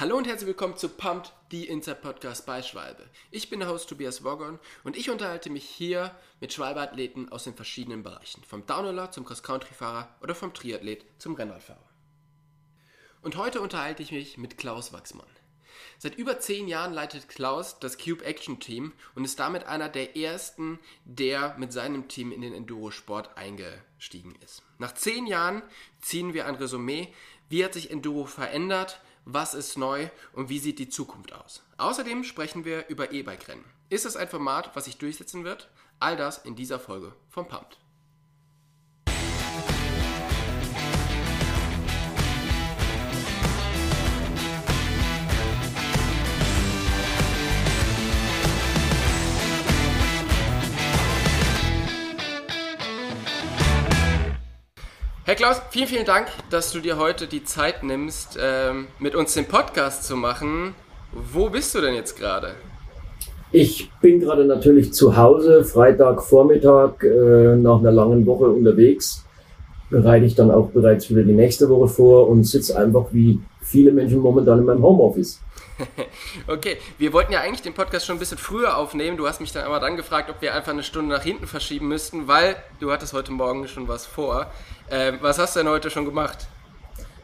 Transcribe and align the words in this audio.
Hallo 0.00 0.16
und 0.16 0.28
herzlich 0.28 0.46
willkommen 0.46 0.76
zu 0.76 0.90
Pumped, 0.90 1.32
die 1.50 1.66
Inside 1.66 1.96
Podcast 1.96 2.46
bei 2.46 2.62
Schwalbe. 2.62 3.10
Ich 3.32 3.50
bin 3.50 3.58
der 3.58 3.68
Host 3.68 3.88
Tobias 3.88 4.22
Woggon 4.22 4.60
und 4.84 4.96
ich 4.96 5.10
unterhalte 5.10 5.50
mich 5.50 5.64
hier 5.64 6.14
mit 6.38 6.52
Schwalbe-Athleten 6.52 7.32
aus 7.32 7.42
den 7.42 7.56
verschiedenen 7.56 8.04
Bereichen. 8.04 8.44
Vom 8.44 8.64
Downhiller 8.64 9.10
zum 9.10 9.24
Cross-Country-Fahrer 9.24 10.08
oder 10.22 10.36
vom 10.36 10.54
Triathlet 10.54 11.04
zum 11.18 11.34
Rennradfahrer. 11.34 11.82
Und 13.22 13.34
heute 13.34 13.60
unterhalte 13.60 14.04
ich 14.04 14.12
mich 14.12 14.38
mit 14.38 14.56
Klaus 14.56 14.92
Wachsmann. 14.92 15.26
Seit 15.98 16.16
über 16.16 16.38
zehn 16.38 16.68
Jahren 16.68 16.92
leitet 16.92 17.28
Klaus 17.28 17.80
das 17.80 17.98
Cube 17.98 18.24
Action 18.24 18.60
Team 18.60 18.92
und 19.16 19.24
ist 19.24 19.40
damit 19.40 19.64
einer 19.64 19.88
der 19.88 20.16
ersten, 20.16 20.78
der 21.06 21.56
mit 21.58 21.72
seinem 21.72 22.06
Team 22.06 22.30
in 22.30 22.42
den 22.42 22.54
Enduro-Sport 22.54 23.36
eingestiegen 23.36 24.36
ist. 24.44 24.62
Nach 24.78 24.94
zehn 24.94 25.26
Jahren 25.26 25.60
ziehen 26.00 26.34
wir 26.34 26.46
ein 26.46 26.54
Resümee. 26.54 27.12
Wie 27.48 27.64
hat 27.64 27.74
sich 27.74 27.90
Enduro 27.90 28.26
verändert? 28.26 29.00
Was 29.30 29.52
ist 29.52 29.76
neu 29.76 30.08
und 30.32 30.48
wie 30.48 30.58
sieht 30.58 30.78
die 30.78 30.88
Zukunft 30.88 31.34
aus. 31.34 31.62
Außerdem 31.76 32.24
sprechen 32.24 32.64
wir 32.64 32.88
über 32.88 33.12
E-Bike-Rennen. 33.12 33.64
Ist 33.90 34.06
es 34.06 34.16
ein 34.16 34.26
Format, 34.26 34.74
was 34.74 34.86
sich 34.86 34.96
durchsetzen 34.96 35.44
wird? 35.44 35.68
All 36.00 36.16
das 36.16 36.38
in 36.38 36.56
dieser 36.56 36.80
Folge 36.80 37.12
von 37.28 37.46
Pumped. 37.46 37.76
Herr 55.28 55.34
Klaus, 55.34 55.60
vielen, 55.68 55.88
vielen 55.88 56.06
Dank, 56.06 56.28
dass 56.48 56.72
du 56.72 56.80
dir 56.80 56.96
heute 56.96 57.26
die 57.26 57.44
Zeit 57.44 57.82
nimmst, 57.82 58.38
ähm, 58.42 58.86
mit 58.98 59.14
uns 59.14 59.34
den 59.34 59.44
Podcast 59.44 60.04
zu 60.04 60.16
machen. 60.16 60.74
Wo 61.12 61.50
bist 61.50 61.74
du 61.74 61.82
denn 61.82 61.92
jetzt 61.92 62.16
gerade? 62.16 62.52
Ich 63.52 63.90
bin 64.00 64.20
gerade 64.20 64.46
natürlich 64.46 64.94
zu 64.94 65.18
Hause, 65.18 65.66
Freitagvormittag, 65.66 67.02
äh, 67.02 67.56
nach 67.56 67.78
einer 67.78 67.92
langen 67.92 68.24
Woche 68.24 68.46
unterwegs. 68.46 69.26
Bereite 69.90 70.24
ich 70.24 70.34
dann 70.34 70.50
auch 70.50 70.70
bereits 70.70 71.04
für 71.04 71.22
die 71.22 71.34
nächste 71.34 71.68
Woche 71.68 71.88
vor 71.88 72.28
und 72.28 72.44
sitze 72.44 72.78
einfach 72.78 73.08
wie 73.12 73.38
viele 73.60 73.92
Menschen 73.92 74.20
momentan 74.20 74.60
in 74.60 74.64
meinem 74.64 74.82
Homeoffice. 74.82 75.42
okay, 76.46 76.78
wir 76.96 77.12
wollten 77.12 77.32
ja 77.32 77.40
eigentlich 77.40 77.62
den 77.62 77.74
Podcast 77.74 78.06
schon 78.06 78.16
ein 78.16 78.18
bisschen 78.18 78.38
früher 78.38 78.78
aufnehmen. 78.78 79.18
Du 79.18 79.28
hast 79.28 79.42
mich 79.42 79.52
dann 79.52 79.64
aber 79.64 79.78
dann 79.78 79.96
gefragt, 79.96 80.30
ob 80.30 80.40
wir 80.40 80.54
einfach 80.54 80.72
eine 80.72 80.82
Stunde 80.82 81.14
nach 81.14 81.22
hinten 81.22 81.46
verschieben 81.46 81.88
müssten, 81.88 82.28
weil 82.28 82.56
du 82.80 82.90
hattest 82.90 83.12
heute 83.12 83.32
Morgen 83.32 83.68
schon 83.68 83.88
was 83.88 84.06
vor. 84.06 84.50
Äh, 84.90 85.12
was 85.20 85.38
hast 85.38 85.56
du 85.56 85.60
denn 85.60 85.68
heute 85.68 85.90
schon 85.90 86.04
gemacht? 86.04 86.46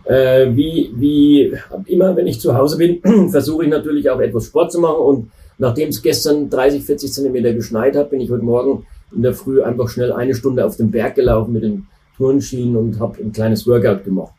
Äh, 0.05 0.49
wie, 0.55 0.93
wie 0.97 1.59
immer, 1.87 2.15
wenn 2.15 2.27
ich 2.27 2.41
zu 2.41 2.55
Hause 2.55 2.77
bin, 2.77 3.01
versuche 3.31 3.65
ich 3.65 3.71
natürlich 3.71 4.11
auch 4.11 4.21
etwas 4.21 4.47
Sport 4.47 4.73
zu 4.73 4.81
machen. 4.81 4.99
Und 4.99 5.33
nachdem 5.59 5.89
es 5.89 6.03
gestern 6.03 6.51
30, 6.51 6.85
40 6.85 7.13
Zentimeter 7.13 7.53
geschneit 7.55 7.97
hat, 7.97 8.11
bin 8.11 8.21
ich 8.21 8.31
heute 8.31 8.45
Morgen 8.45 8.87
in 9.15 9.23
der 9.23 9.35
Früh 9.35 9.63
einfach 9.63 9.89
schnell 9.89 10.13
eine 10.13 10.35
Stunde 10.35 10.65
auf 10.65 10.77
den 10.77 10.91
Berg 10.91 11.15
gelaufen 11.15 11.53
mit 11.53 11.63
den 11.63 11.87
Turnschienen 12.17 12.77
und 12.77 13.01
habe 13.01 13.23
ein 13.23 13.33
kleines 13.33 13.67
Workout 13.67 14.05
gemacht. 14.05 14.33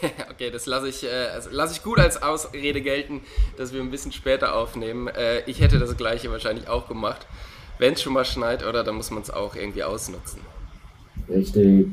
okay, 0.30 0.50
das 0.50 0.66
lasse 0.66 0.88
ich, 0.88 1.04
äh, 1.04 1.08
also 1.34 1.50
lass 1.52 1.72
ich 1.72 1.82
gut 1.82 1.98
als 1.98 2.22
Ausrede 2.22 2.80
gelten, 2.80 3.22
dass 3.56 3.72
wir 3.72 3.80
ein 3.80 3.90
bisschen 3.90 4.12
später 4.12 4.54
aufnehmen. 4.54 5.08
Äh, 5.08 5.42
ich 5.46 5.60
hätte 5.60 5.78
das 5.78 5.96
gleiche 5.96 6.30
wahrscheinlich 6.30 6.68
auch 6.68 6.86
gemacht. 6.88 7.26
Wenn 7.78 7.94
es 7.94 8.02
schon 8.02 8.12
mal 8.12 8.24
schneit, 8.24 8.64
oder 8.64 8.84
dann 8.84 8.96
muss 8.96 9.10
man 9.10 9.22
es 9.22 9.30
auch 9.30 9.56
irgendwie 9.56 9.84
ausnutzen. 9.84 10.40
Richtig. 11.28 11.88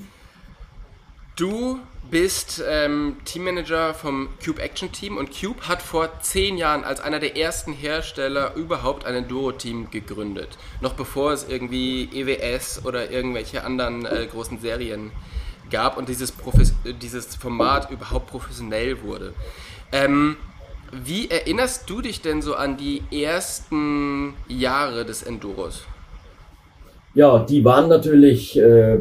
Du 1.36 1.80
bist 2.09 2.64
ähm, 2.66 3.17
Teammanager 3.25 3.94
vom 3.94 4.30
Cube 4.44 4.61
Action 4.61 4.94
Team 4.94 5.17
und 5.17 5.31
Cube 5.38 5.67
hat 5.67 5.81
vor 5.81 6.22
zehn 6.22 6.58
Jahren 6.58 6.86
als 6.86 7.02
einer 7.02 7.19
der 7.19 7.36
ersten 7.36 7.73
Hersteller 7.73 8.55
überhaupt 8.55 9.05
ein 9.05 9.16
Enduro-Team 9.16 9.91
gegründet. 9.91 10.58
Noch 10.80 10.94
bevor 10.94 11.33
es 11.33 11.45
irgendwie 11.50 12.08
EWS 12.13 12.86
oder 12.86 13.12
irgendwelche 13.12 13.66
anderen 13.66 14.06
äh, 14.06 14.28
großen 14.31 14.59
Serien 14.59 15.12
gab 15.69 15.97
und 15.97 16.07
dieses, 16.07 16.31
Profes 16.31 16.74
dieses 17.01 17.35
Format 17.35 17.91
überhaupt 17.91 18.28
professionell 18.28 19.01
wurde. 19.01 19.34
Ähm, 19.91 20.38
wie 20.94 21.29
erinnerst 21.29 21.90
du 21.90 22.01
dich 22.01 22.22
denn 22.22 22.41
so 22.41 22.56
an 22.56 22.78
die 22.78 23.03
ersten 23.12 24.35
Jahre 24.47 25.03
des 25.03 25.24
Enduros? 25.24 25.84
Ja, 27.13 27.40
die 27.40 27.66
waren 27.66 27.90
natürlich 27.90 28.57
äh, 28.57 29.00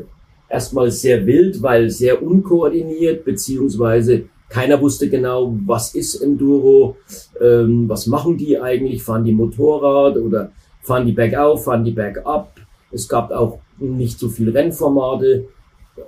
erstmal 0.49 0.91
sehr 0.91 1.27
wild, 1.27 1.63
weil 1.63 1.91
sehr 1.91 2.23
unkoordiniert, 2.23 3.25
beziehungsweise 3.25 4.25
keiner 4.49 4.81
wusste 4.81 5.09
genau, 5.09 5.57
was 5.67 5.95
ist 5.95 6.17
Enduro, 6.17 6.97
ähm, 7.41 7.89
was 7.89 8.07
machen 8.07 8.37
die 8.37 8.59
eigentlich, 8.61 9.03
fahren 9.03 9.25
die 9.25 9.33
Motorrad 9.33 10.17
oder 10.17 10.53
fahren 10.83 11.07
die 11.07 11.13
bergauf, 11.13 11.65
fahren 11.65 11.85
die 11.85 11.91
bergab. 11.91 12.55
Es 12.93 13.09
gab 13.09 13.33
auch 13.33 13.59
nicht 13.79 14.19
so 14.19 14.29
viele 14.29 14.55
Rennformate. 14.55 15.47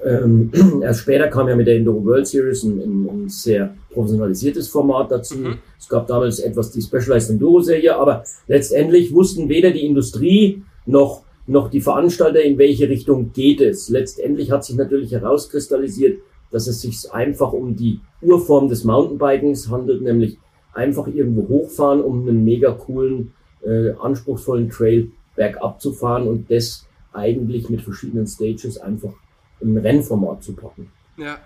Ähm, 0.05 0.53
erst 0.83 1.01
später 1.01 1.29
kam 1.29 1.49
ja 1.49 1.57
mit 1.57 1.67
der 1.67 1.77
Enduro 1.77 2.05
World 2.05 2.27
Series 2.27 2.63
ein, 2.63 2.79
ein, 2.79 3.09
ein 3.09 3.29
sehr 3.29 3.75
professionalisiertes 3.91 4.69
Format 4.69 5.11
dazu. 5.11 5.39
Mhm. 5.39 5.59
Es 5.79 5.89
gab 5.89 6.07
damals 6.07 6.39
etwas 6.39 6.71
die 6.71 6.83
Specialized 6.83 7.31
Enduro 7.31 7.61
Serie, 7.61 7.97
aber 7.97 8.23
letztendlich 8.47 9.13
wussten 9.13 9.49
weder 9.49 9.71
die 9.71 9.87
Industrie 9.87 10.63
noch, 10.85 11.23
noch 11.47 11.71
die 11.71 11.81
Veranstalter, 11.81 12.43
in 12.43 12.59
welche 12.59 12.89
Richtung 12.89 13.33
geht 13.33 13.61
es. 13.61 13.89
Letztendlich 13.89 14.51
hat 14.51 14.65
sich 14.65 14.77
natürlich 14.77 15.13
herauskristallisiert, 15.13 16.21
dass 16.51 16.67
es 16.67 16.81
sich 16.81 17.13
einfach 17.13 17.53
um 17.53 17.77
die 17.77 18.01
Urform 18.21 18.69
des 18.69 18.85
Mountainbikings 18.85 19.71
handelt, 19.71 20.03
nämlich 20.03 20.39
einfach 20.73 21.07
irgendwo 21.07 21.49
hochfahren, 21.49 22.03
um 22.03 22.29
einen 22.29 22.45
mega 22.45 22.73
coolen, 22.73 23.33
äh, 23.63 23.93
anspruchsvollen 23.93 24.71
Trail 24.71 25.11
bergab 25.35 25.81
zu 25.81 25.93
fahren 25.93 26.29
und 26.29 26.51
das 26.51 26.87
eigentlich 27.13 27.71
mit 27.71 27.83
verschiedenen 27.83 28.27
Stages 28.27 28.79
einfach 28.79 29.13
im 29.61 29.77
Rennformat 29.77 30.43
zu 30.43 30.55
packen. 30.55 30.91
Ja. 31.17 31.39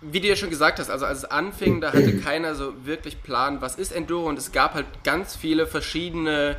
Wie 0.00 0.20
du 0.20 0.28
ja 0.28 0.36
schon 0.36 0.50
gesagt 0.50 0.78
hast, 0.78 0.90
also 0.90 1.06
als 1.06 1.18
es 1.18 1.24
anfing, 1.24 1.80
da 1.80 1.92
hatte 1.92 2.18
keiner 2.18 2.54
so 2.54 2.72
wirklich 2.84 3.22
Plan, 3.22 3.60
was 3.60 3.74
ist 3.74 3.90
Enduro 3.90 4.28
und 4.28 4.38
es 4.38 4.52
gab 4.52 4.74
halt 4.74 4.86
ganz 5.02 5.34
viele 5.34 5.66
verschiedene 5.66 6.56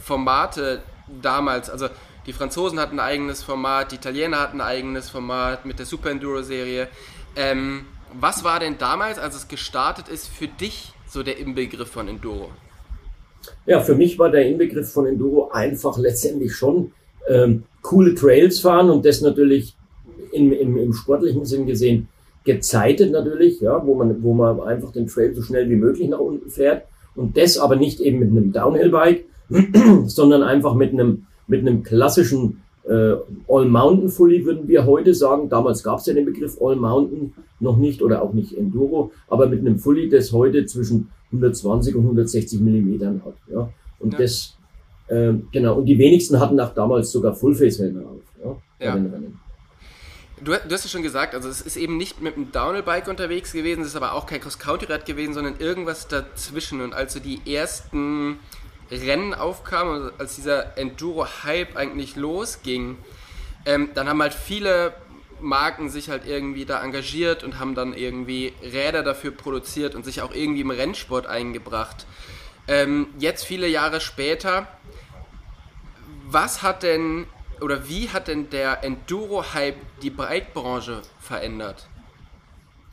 Formate 0.00 0.82
damals. 1.22 1.70
Also 1.70 1.88
die 2.26 2.32
Franzosen 2.32 2.80
hatten 2.80 2.98
ein 2.98 3.06
eigenes 3.06 3.42
Format, 3.42 3.92
die 3.92 3.96
Italiener 3.96 4.40
hatten 4.40 4.60
ein 4.60 4.66
eigenes 4.66 5.10
Format 5.10 5.64
mit 5.64 5.78
der 5.78 5.86
Super 5.86 6.10
Enduro 6.10 6.42
Serie. 6.42 6.88
Ähm, 7.36 7.86
was 8.18 8.44
war 8.44 8.60
denn 8.60 8.78
damals, 8.78 9.18
als 9.18 9.36
es 9.36 9.48
gestartet 9.48 10.08
ist, 10.08 10.28
für 10.28 10.48
dich 10.48 10.92
so 11.08 11.22
der 11.22 11.38
Inbegriff 11.38 11.90
von 11.90 12.08
Enduro? 12.08 12.50
Ja, 13.66 13.80
für 13.80 13.94
mich 13.94 14.18
war 14.18 14.30
der 14.30 14.46
Inbegriff 14.48 14.92
von 14.92 15.06
Enduro 15.06 15.50
einfach 15.50 15.98
letztendlich 15.98 16.54
schon 16.54 16.92
ähm, 17.28 17.64
coole 17.82 18.14
Trails 18.14 18.60
fahren 18.60 18.90
und 18.90 19.04
das 19.04 19.20
natürlich 19.20 19.76
im, 20.32 20.52
im, 20.52 20.76
im 20.76 20.92
sportlichen 20.92 21.44
Sinn 21.44 21.66
gesehen 21.66 22.08
gezeitet 22.44 23.10
natürlich, 23.12 23.60
ja, 23.60 23.84
wo 23.84 23.94
man, 23.94 24.22
wo 24.22 24.32
man 24.32 24.60
einfach 24.60 24.92
den 24.92 25.08
Trail 25.08 25.34
so 25.34 25.42
schnell 25.42 25.68
wie 25.68 25.76
möglich 25.76 26.08
nach 26.08 26.20
unten 26.20 26.48
fährt. 26.48 26.84
Und 27.14 27.36
das 27.36 27.58
aber 27.58 27.76
nicht 27.76 28.00
eben 28.00 28.20
mit 28.20 28.30
einem 28.30 28.52
Downhill-Bike, 28.52 29.24
sondern 30.06 30.42
einfach 30.42 30.74
mit 30.74 30.92
einem, 30.92 31.26
mit 31.46 31.60
einem 31.60 31.82
klassischen 31.82 32.62
äh, 32.84 33.14
All-Mountain-Fully, 33.48 34.44
würden 34.44 34.68
wir 34.68 34.86
heute 34.86 35.14
sagen. 35.14 35.48
Damals 35.48 35.82
gab 35.82 35.98
es 35.98 36.06
ja 36.06 36.14
den 36.14 36.24
Begriff 36.24 36.60
All-Mountain 36.60 37.32
noch 37.60 37.76
nicht 37.76 38.02
oder 38.02 38.22
auch 38.22 38.32
nicht 38.32 38.56
Enduro, 38.56 39.12
aber 39.28 39.48
mit 39.48 39.60
einem 39.60 39.78
Fully, 39.78 40.08
das 40.08 40.32
heute 40.32 40.66
zwischen 40.66 41.08
120 41.32 41.94
und 41.96 42.02
160 42.02 42.60
Millimetern 42.60 43.22
hat. 43.24 43.34
Ja. 43.52 43.68
Und 43.98 44.12
ja. 44.12 44.18
das, 44.20 44.56
äh, 45.08 45.32
genau, 45.52 45.76
und 45.78 45.86
die 45.86 45.98
wenigsten 45.98 46.38
hatten 46.38 46.58
auch 46.60 46.74
damals 46.74 47.10
sogar 47.10 47.34
Full-Face-Helme 47.34 48.04
auf. 48.04 48.58
Ja, 48.78 48.96
ja. 48.96 48.96
Du, 50.38 50.52
du, 50.52 50.52
hast 50.52 50.84
ja 50.84 50.90
schon 50.90 51.02
gesagt, 51.02 51.34
also 51.34 51.48
es 51.48 51.62
ist 51.62 51.78
eben 51.78 51.96
nicht 51.96 52.20
mit 52.20 52.36
einem 52.36 52.52
Downhill-Bike 52.52 53.08
unterwegs 53.08 53.52
gewesen, 53.52 53.80
es 53.80 53.88
ist 53.88 53.96
aber 53.96 54.12
auch 54.12 54.26
kein 54.26 54.40
Cross-Country-Rad 54.40 55.06
gewesen, 55.06 55.32
sondern 55.32 55.54
irgendwas 55.58 56.08
dazwischen. 56.08 56.82
Und 56.82 56.92
als 56.92 57.14
so 57.14 57.20
die 57.20 57.40
ersten 57.50 58.36
Rennen 58.90 59.34
aufkamen, 59.34 59.94
also 59.94 60.10
als 60.18 60.36
dieser 60.36 60.78
Enduro-Hype 60.78 61.76
eigentlich 61.76 62.16
losging, 62.16 62.98
ähm, 63.64 63.90
dann 63.94 64.08
haben 64.08 64.22
halt 64.22 64.34
viele 64.34 64.94
Marken 65.40 65.90
sich 65.90 66.08
halt 66.08 66.26
irgendwie 66.26 66.64
da 66.64 66.82
engagiert 66.82 67.44
und 67.44 67.58
haben 67.58 67.74
dann 67.74 67.92
irgendwie 67.92 68.52
Räder 68.62 69.02
dafür 69.02 69.32
produziert 69.32 69.94
und 69.94 70.04
sich 70.04 70.22
auch 70.22 70.32
irgendwie 70.34 70.62
im 70.62 70.70
Rennsport 70.70 71.26
eingebracht. 71.26 72.06
Ähm, 72.68 73.08
jetzt 73.18 73.44
viele 73.44 73.68
Jahre 73.68 74.00
später, 74.00 74.66
was 76.28 76.62
hat 76.62 76.82
denn 76.82 77.26
oder 77.60 77.88
wie 77.88 78.08
hat 78.08 78.28
denn 78.28 78.50
der 78.50 78.84
Enduro-Hype 78.84 79.76
die 80.02 80.10
Breitbranche 80.10 81.02
verändert? 81.18 81.86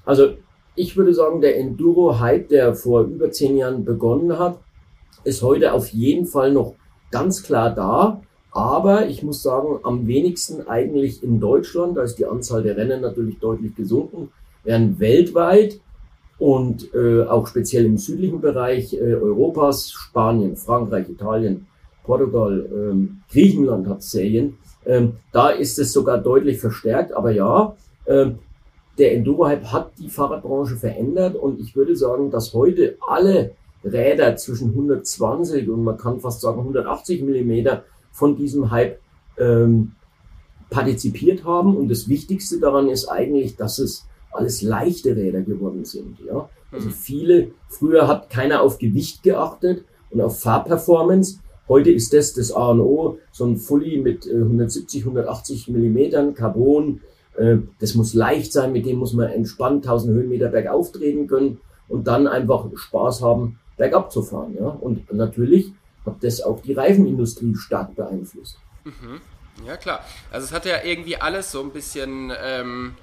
Also 0.06 0.38
ich 0.76 0.96
würde 0.96 1.14
sagen, 1.14 1.42
der 1.42 1.58
Enduro-Hype, 1.58 2.50
der 2.50 2.74
vor 2.74 3.04
über 3.04 3.32
zehn 3.32 3.58
Jahren 3.58 3.86
begonnen 3.86 4.38
hat, 4.40 4.60
ist 5.24 5.42
heute 5.42 5.74
auf 5.74 5.90
jeden 5.90 6.26
Fall 6.26 6.52
noch 6.52 6.76
ganz 7.12 7.44
klar 7.44 7.74
da. 7.74 8.22
Aber 8.52 9.08
ich 9.08 9.24
muss 9.24 9.42
sagen, 9.42 9.80
am 9.84 10.06
wenigsten 10.08 10.68
eigentlich 10.68 11.24
in 11.24 11.40
Deutschland, 11.40 11.98
da 11.98 12.04
ist 12.04 12.20
die 12.20 12.26
Anzahl 12.26 12.62
der 12.62 12.78
Rennen 12.78 13.02
natürlich 13.02 13.40
deutlich 13.40 13.76
gesunken, 13.76 14.30
während 14.64 15.00
weltweit 15.00 15.80
und 16.38 16.94
äh, 16.94 17.24
auch 17.24 17.48
speziell 17.48 17.86
im 17.86 17.98
südlichen 17.98 18.42
Bereich 18.42 18.94
äh, 18.94 19.16
Europas, 19.16 19.92
Spanien, 19.92 20.56
Frankreich, 20.56 21.10
Italien, 21.10 21.66
Portugal, 22.04 22.70
ähm, 22.72 23.22
Griechenland 23.32 23.88
hat 23.88 24.04
Serien. 24.04 24.58
Ähm, 24.86 25.14
da 25.32 25.50
ist 25.50 25.80
es 25.80 25.94
sogar 25.94 26.18
deutlich 26.18 26.60
verstärkt, 26.60 27.14
aber 27.14 27.32
ja, 27.32 27.76
ähm, 28.06 28.40
der 28.98 29.16
Enduro-Hype 29.16 29.66
hat 29.72 29.92
die 29.98 30.10
Fahrradbranche 30.10 30.76
verändert 30.76 31.36
und 31.36 31.60
ich 31.60 31.76
würde 31.76 31.96
sagen, 31.96 32.30
dass 32.30 32.54
heute 32.54 32.98
alle 33.08 33.52
Räder 33.84 34.36
zwischen 34.36 34.70
120 34.70 35.70
und 35.70 35.84
man 35.84 35.98
kann 35.98 36.20
fast 36.20 36.42
sagen 36.42 36.60
180 36.60 37.24
Millimeter 37.24 37.84
von 38.12 38.36
diesem 38.36 38.72
Hype 38.72 39.00
ähm, 39.38 39.94
partizipiert 40.70 41.44
haben. 41.44 41.76
Und 41.76 41.90
das 41.90 42.08
Wichtigste 42.08 42.60
daran 42.60 42.90
ist 42.90 43.08
eigentlich, 43.08 43.56
dass 43.56 43.80
es 43.80 44.08
alles 44.32 44.62
leichte 44.62 45.16
Räder 45.16 45.42
geworden 45.42 45.86
sind. 45.86 46.20
Ja? 46.26 46.50
Also 46.72 46.88
mhm. 46.88 46.94
viele, 46.94 47.52
früher 47.70 48.08
hat 48.08 48.30
keiner 48.30 48.62
auf 48.62 48.80
Gewicht 48.80 49.24
geachtet 49.24 49.86
und 50.10 50.22
auf 50.22 50.40
Fahrperformance. 50.40 51.40
Heute 51.68 51.92
ist 51.92 52.14
das 52.14 52.34
das 52.34 52.52
A 52.52 52.72
und 52.72 52.82
O, 52.82 53.20
so 53.32 53.46
ein 53.46 53.58
Fully 53.58 53.98
mit 53.98 54.28
170, 54.28 55.02
äh, 55.02 55.04
180 55.06 55.68
Millimetern 55.70 56.34
Carbon. 56.34 57.02
Äh, 57.38 57.58
das 57.80 57.96
muss 57.96 58.14
leicht 58.14 58.52
sein, 58.52 58.74
mit 58.74 58.86
dem 58.86 58.98
muss 58.98 59.14
man 59.14 59.30
entspannt 59.30 59.86
1000 59.86 60.14
Höhenmeter 60.14 60.50
bergauf 60.50 60.92
treten 60.92 61.28
können 61.28 61.60
und 61.88 62.08
dann 62.08 62.28
einfach 62.28 62.68
Spaß 62.76 63.22
haben, 63.22 63.60
bergab 63.78 64.12
zu 64.12 64.22
fahren. 64.22 64.56
Ja? 64.60 64.68
Und 64.68 65.12
natürlich 65.14 65.72
hat 66.06 66.24
das 66.24 66.42
auch 66.42 66.62
die 66.62 66.74
Reifenindustrie 66.74 67.56
stark 67.56 67.96
beeinflusst. 67.96 68.58
Mhm. 68.84 69.22
Ja, 69.66 69.78
klar. 69.78 70.04
Also 70.32 70.46
es 70.46 70.52
hat 70.52 70.66
ja 70.66 70.84
irgendwie 70.84 71.18
alles 71.18 71.52
so 71.52 71.62
ein 71.62 71.72
bisschen, 71.72 72.34
ähm, 72.42 72.96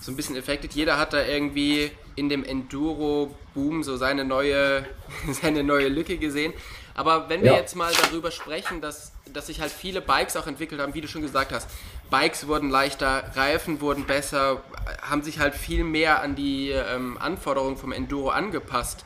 so 0.00 0.12
ein 0.12 0.16
bisschen 0.16 0.36
affected. 0.36 0.72
Jeder 0.74 0.98
hat 0.98 1.12
da 1.12 1.24
irgendwie 1.24 1.90
in 2.14 2.28
dem 2.28 2.44
Enduro-Boom 2.44 3.82
so 3.82 3.96
seine 3.96 4.24
neue, 4.24 4.84
seine 5.32 5.64
neue 5.64 5.88
Lücke 5.88 6.18
gesehen. 6.18 6.52
Aber 6.94 7.28
wenn 7.28 7.42
wir 7.42 7.52
ja. 7.52 7.58
jetzt 7.58 7.76
mal 7.76 7.92
darüber 8.04 8.30
sprechen, 8.30 8.80
dass, 8.80 9.12
dass 9.32 9.48
sich 9.48 9.60
halt 9.60 9.70
viele 9.70 10.00
Bikes 10.00 10.34
auch 10.36 10.46
entwickelt 10.46 10.80
haben, 10.80 10.94
wie 10.94 11.02
du 11.02 11.08
schon 11.08 11.20
gesagt 11.20 11.52
hast, 11.52 11.68
Bikes 12.08 12.46
wurden 12.46 12.70
leichter, 12.70 13.32
Reifen 13.34 13.80
wurden 13.80 14.06
besser, 14.06 14.62
haben 15.02 15.22
sich 15.22 15.38
halt 15.38 15.54
viel 15.54 15.84
mehr 15.84 16.22
an 16.22 16.36
die 16.36 16.70
ähm, 16.70 17.18
Anforderungen 17.18 17.76
vom 17.76 17.92
Enduro 17.92 18.30
angepasst. 18.30 19.04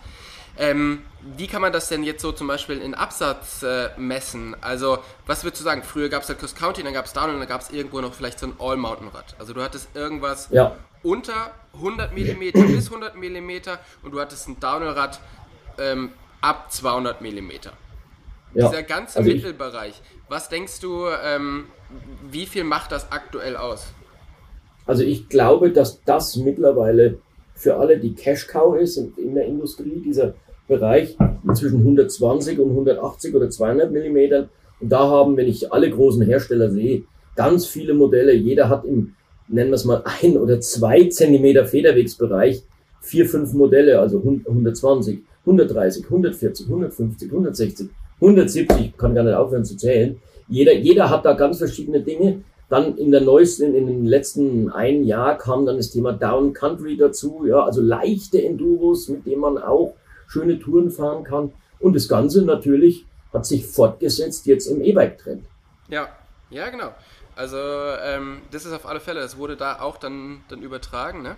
Ähm, 0.59 1.03
wie 1.37 1.47
kann 1.47 1.61
man 1.61 1.73
das 1.73 1.89
denn 1.89 2.03
jetzt 2.03 2.23
so 2.23 2.33
zum 2.33 2.47
Beispiel 2.47 2.79
in 2.79 2.95
Absatz 2.95 3.63
äh, 3.63 3.89
messen? 3.99 4.57
Also, 4.61 4.99
was 5.27 5.45
würdest 5.45 5.61
du 5.61 5.65
sagen? 5.65 5.83
Früher 5.83 6.09
gab 6.09 6.23
es 6.23 6.29
halt 6.29 6.39
Cross 6.39 6.55
County, 6.55 6.83
dann 6.83 6.95
gab 6.95 7.07
es 7.07 7.13
Down 7.13 7.31
und 7.31 7.39
dann 7.39 7.49
gab 7.49 7.61
es 7.61 7.71
irgendwo 7.71 8.01
noch 8.01 8.15
vielleicht 8.15 8.39
so 8.39 8.47
ein 8.47 8.55
All-Mountain-Rad. 8.59 9.37
Also, 9.39 9.53
du 9.53 9.63
hattest 9.63 9.95
irgendwas 9.95 10.49
ja. 10.51 10.77
unter 11.03 11.53
100 11.75 12.13
mm 12.13 12.67
bis 12.67 12.87
100 12.91 13.17
mm 13.17 13.51
und 14.03 14.13
du 14.13 14.21
hattest 14.21 14.49
ein 14.49 14.59
Downhill-Rad 14.61 15.21
ähm, 15.79 16.11
ab 16.41 16.73
200 16.73 17.21
mm. 17.21 17.51
Ja. 18.53 18.69
Dieser 18.69 18.83
ganze 18.83 19.19
also 19.19 19.31
Mittelbereich, 19.31 20.01
was 20.29 20.49
denkst 20.49 20.81
du, 20.81 21.07
ähm, 21.23 21.67
wie 22.31 22.47
viel 22.47 22.65
macht 22.65 22.93
das 22.93 23.13
aktuell 23.13 23.57
aus? 23.57 23.87
Also, 24.87 25.05
ich 25.05 25.29
glaube, 25.29 25.71
dass 25.71 26.03
das 26.05 26.37
mittlerweile 26.37 27.19
für 27.61 27.77
alle 27.77 27.99
die 27.99 28.15
Cash-Cow 28.15 28.79
ist 28.81 28.97
in 28.97 29.35
der 29.35 29.45
Industrie, 29.45 30.01
dieser 30.03 30.33
Bereich 30.67 31.15
zwischen 31.53 31.81
120 31.81 32.59
und 32.59 32.71
180 32.71 33.35
oder 33.35 33.51
200 33.51 33.93
Millimetern. 33.93 34.49
Und 34.81 34.89
da 34.89 35.01
haben, 35.01 35.37
wenn 35.37 35.47
ich 35.47 35.71
alle 35.71 35.91
großen 35.91 36.23
Hersteller 36.23 36.71
sehe, 36.71 37.03
ganz 37.37 37.67
viele 37.67 37.93
Modelle. 37.93 38.33
Jeder 38.33 38.71
hat 38.71 38.87
im, 38.87 39.15
nennen 39.47 39.71
wir 39.71 39.75
es 39.75 39.85
mal, 39.85 40.03
ein 40.23 40.39
oder 40.39 40.59
zwei 40.61 41.05
Zentimeter 41.09 41.67
Federwegsbereich 41.67 42.63
vier, 43.03 43.27
fünf 43.27 43.53
Modelle, 43.53 44.01
also 44.01 44.21
120, 44.21 45.21
130, 45.45 46.05
140, 46.05 46.67
150, 46.67 47.31
160, 47.31 47.89
170, 48.23 48.97
kann 48.97 49.15
gar 49.15 49.25
nicht 49.25 49.35
aufhören 49.35 49.67
zu 49.67 49.77
zählen. 49.77 50.17
Jeder, 50.49 50.73
jeder 50.73 51.11
hat 51.11 51.27
da 51.27 51.35
ganz 51.35 51.59
verschiedene 51.59 52.01
Dinge. 52.01 52.43
Dann 52.71 52.97
in 52.97 53.11
der 53.11 53.21
neuesten, 53.21 53.75
in 53.75 53.87
den 53.87 54.07
letzten 54.07 54.71
ein 54.71 55.05
Jahr 55.05 55.37
kam 55.37 55.67
dann 55.67 55.77
das 55.77 55.91
Thema 55.91 56.13
Down 56.13 56.53
Country 56.53 56.97
dazu, 56.97 57.45
ja, 57.45 57.65
also 57.65 57.83
leichte 57.83 58.43
Enduros, 58.43 59.09
mit 59.09 59.27
denen 59.27 59.41
man 59.41 59.59
auch 59.59 59.97
schöne 60.29 60.59
Touren 60.59 60.91
fahren 60.91 61.25
kann. 61.25 61.53
Und 61.81 61.95
das 61.97 62.09
Ganze 62.09 62.43
natürlich 62.43 63.05
hat 63.33 63.45
sich 63.45 63.67
fortgesetzt 63.67 64.47
jetzt 64.47 64.67
im 64.67 64.83
E-Bike-Trend. 64.83 65.45
Ja, 65.89 66.09
ja, 66.51 66.69
genau. 66.71 66.95
Also 67.35 67.57
ähm, 67.57 68.43
das 68.53 68.65
ist 68.65 68.73
auf 68.73 68.87
alle 68.87 69.01
Fälle, 69.01 69.21
das 69.21 69.37
wurde 69.37 69.57
da 69.57 69.81
auch 69.81 69.97
dann, 69.97 70.43
dann 70.49 70.63
übertragen, 70.63 71.23
ne? 71.23 71.37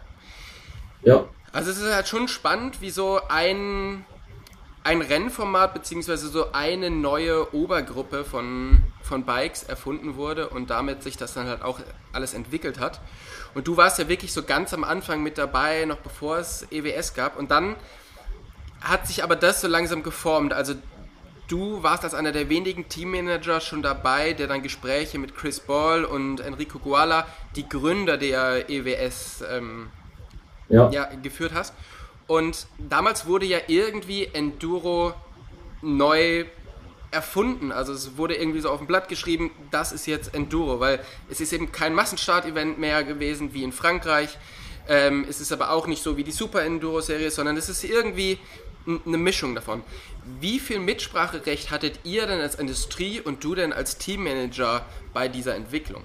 Ja. 1.02 1.25
Also 1.52 1.70
es 1.70 1.78
ist 1.78 1.94
halt 1.94 2.08
schon 2.08 2.28
spannend, 2.28 2.81
wie 2.81 2.90
so 2.90 3.20
ein, 3.28 4.05
ein 4.84 5.00
Rennformat 5.00 5.75
beziehungsweise 5.75 6.29
so 6.29 6.52
eine 6.52 6.90
neue 6.90 7.55
Obergruppe 7.55 8.25
von, 8.25 8.82
von 9.02 9.25
Bikes 9.25 9.62
erfunden 9.62 10.17
wurde 10.17 10.49
und 10.49 10.70
damit 10.70 11.02
sich 11.02 11.17
das 11.17 11.34
dann 11.34 11.46
halt 11.46 11.62
auch 11.62 11.81
alles 12.12 12.34
entwickelt 12.34 12.81
hat. 12.81 13.00
Und 13.55 13.69
du 13.69 13.76
warst 13.76 13.99
ja 13.99 14.08
wirklich 14.08 14.32
so 14.32 14.43
ganz 14.43 14.75
am 14.75 14.82
Anfang 14.82 15.23
mit 15.23 15.38
dabei, 15.38 15.84
noch 15.84 15.99
bevor 15.99 16.38
es 16.38 16.67
EWS 16.70 17.14
gab. 17.14 17.38
Und 17.38 17.50
dann 17.50 17.76
hat 18.81 19.06
sich 19.06 19.23
aber 19.23 19.37
das 19.37 19.61
so 19.61 19.69
langsam 19.69 20.02
geformt. 20.02 20.52
Also 20.52 20.75
du 21.46 21.82
warst 21.82 22.02
als 22.02 22.14
einer 22.14 22.32
der 22.32 22.49
wenigen 22.49 22.88
Teammanager 22.88 23.61
schon 23.61 23.82
dabei, 23.82 24.32
der 24.32 24.49
dann 24.49 24.62
Gespräche 24.62 25.19
mit 25.19 25.37
Chris 25.37 25.61
Ball 25.61 26.05
und 26.05 26.40
Enrico 26.40 26.78
Guala, 26.78 27.26
die 27.55 27.69
Gründer 27.69 28.17
der 28.17 28.69
EWS, 28.69 29.44
ähm, 29.49 29.90
ja. 30.69 30.90
ja. 30.90 31.08
geführt 31.23 31.52
hast. 31.55 31.75
Und 32.32 32.67
damals 32.79 33.26
wurde 33.26 33.44
ja 33.44 33.58
irgendwie 33.67 34.26
Enduro 34.32 35.12
neu 35.82 36.46
erfunden. 37.11 37.73
Also 37.73 37.93
es 37.93 38.17
wurde 38.17 38.37
irgendwie 38.37 38.61
so 38.61 38.70
auf 38.70 38.79
dem 38.79 38.87
Blatt 38.87 39.11
geschrieben, 39.11 39.50
das 39.70 39.93
ist 39.93 40.06
jetzt 40.06 40.34
Enduro, 40.34 40.81
weil 40.81 41.00
es 41.29 41.43
ist 41.43 41.52
eben 41.52 41.73
kein 41.73 41.93
Massenstart-Event 41.93 42.79
mehr 42.79 43.05
gewesen 43.05 43.52
wie 43.52 43.62
in 43.62 43.70
Frankreich. 43.70 44.38
Ähm, 44.88 45.26
es 45.29 45.43
ist 45.43 45.52
aber 45.52 45.73
auch 45.73 45.87
nicht 45.87 46.02
so 46.02 46.17
wie 46.17 46.25
die 46.25 46.31
Super 46.31 46.64
Enduro-Serie, 46.64 47.31
sondern 47.31 47.58
es 47.58 47.69
ist 47.69 47.84
irgendwie 47.84 48.38
eine 48.87 49.19
Mischung 49.19 49.55
davon. 49.55 49.82
Wie 50.40 50.58
viel 50.58 50.78
Mitspracherecht 50.78 51.70
hattet 51.70 52.00
ihr 52.05 52.26
denn 52.26 52.40
als 52.40 52.55
Industrie 52.55 53.20
und 53.20 53.44
du 53.44 53.55
denn 53.55 53.75
als 53.75 53.99
Teammanager 53.99 54.87
bei 55.12 55.28
dieser 55.28 55.55
Entwicklung? 55.55 56.00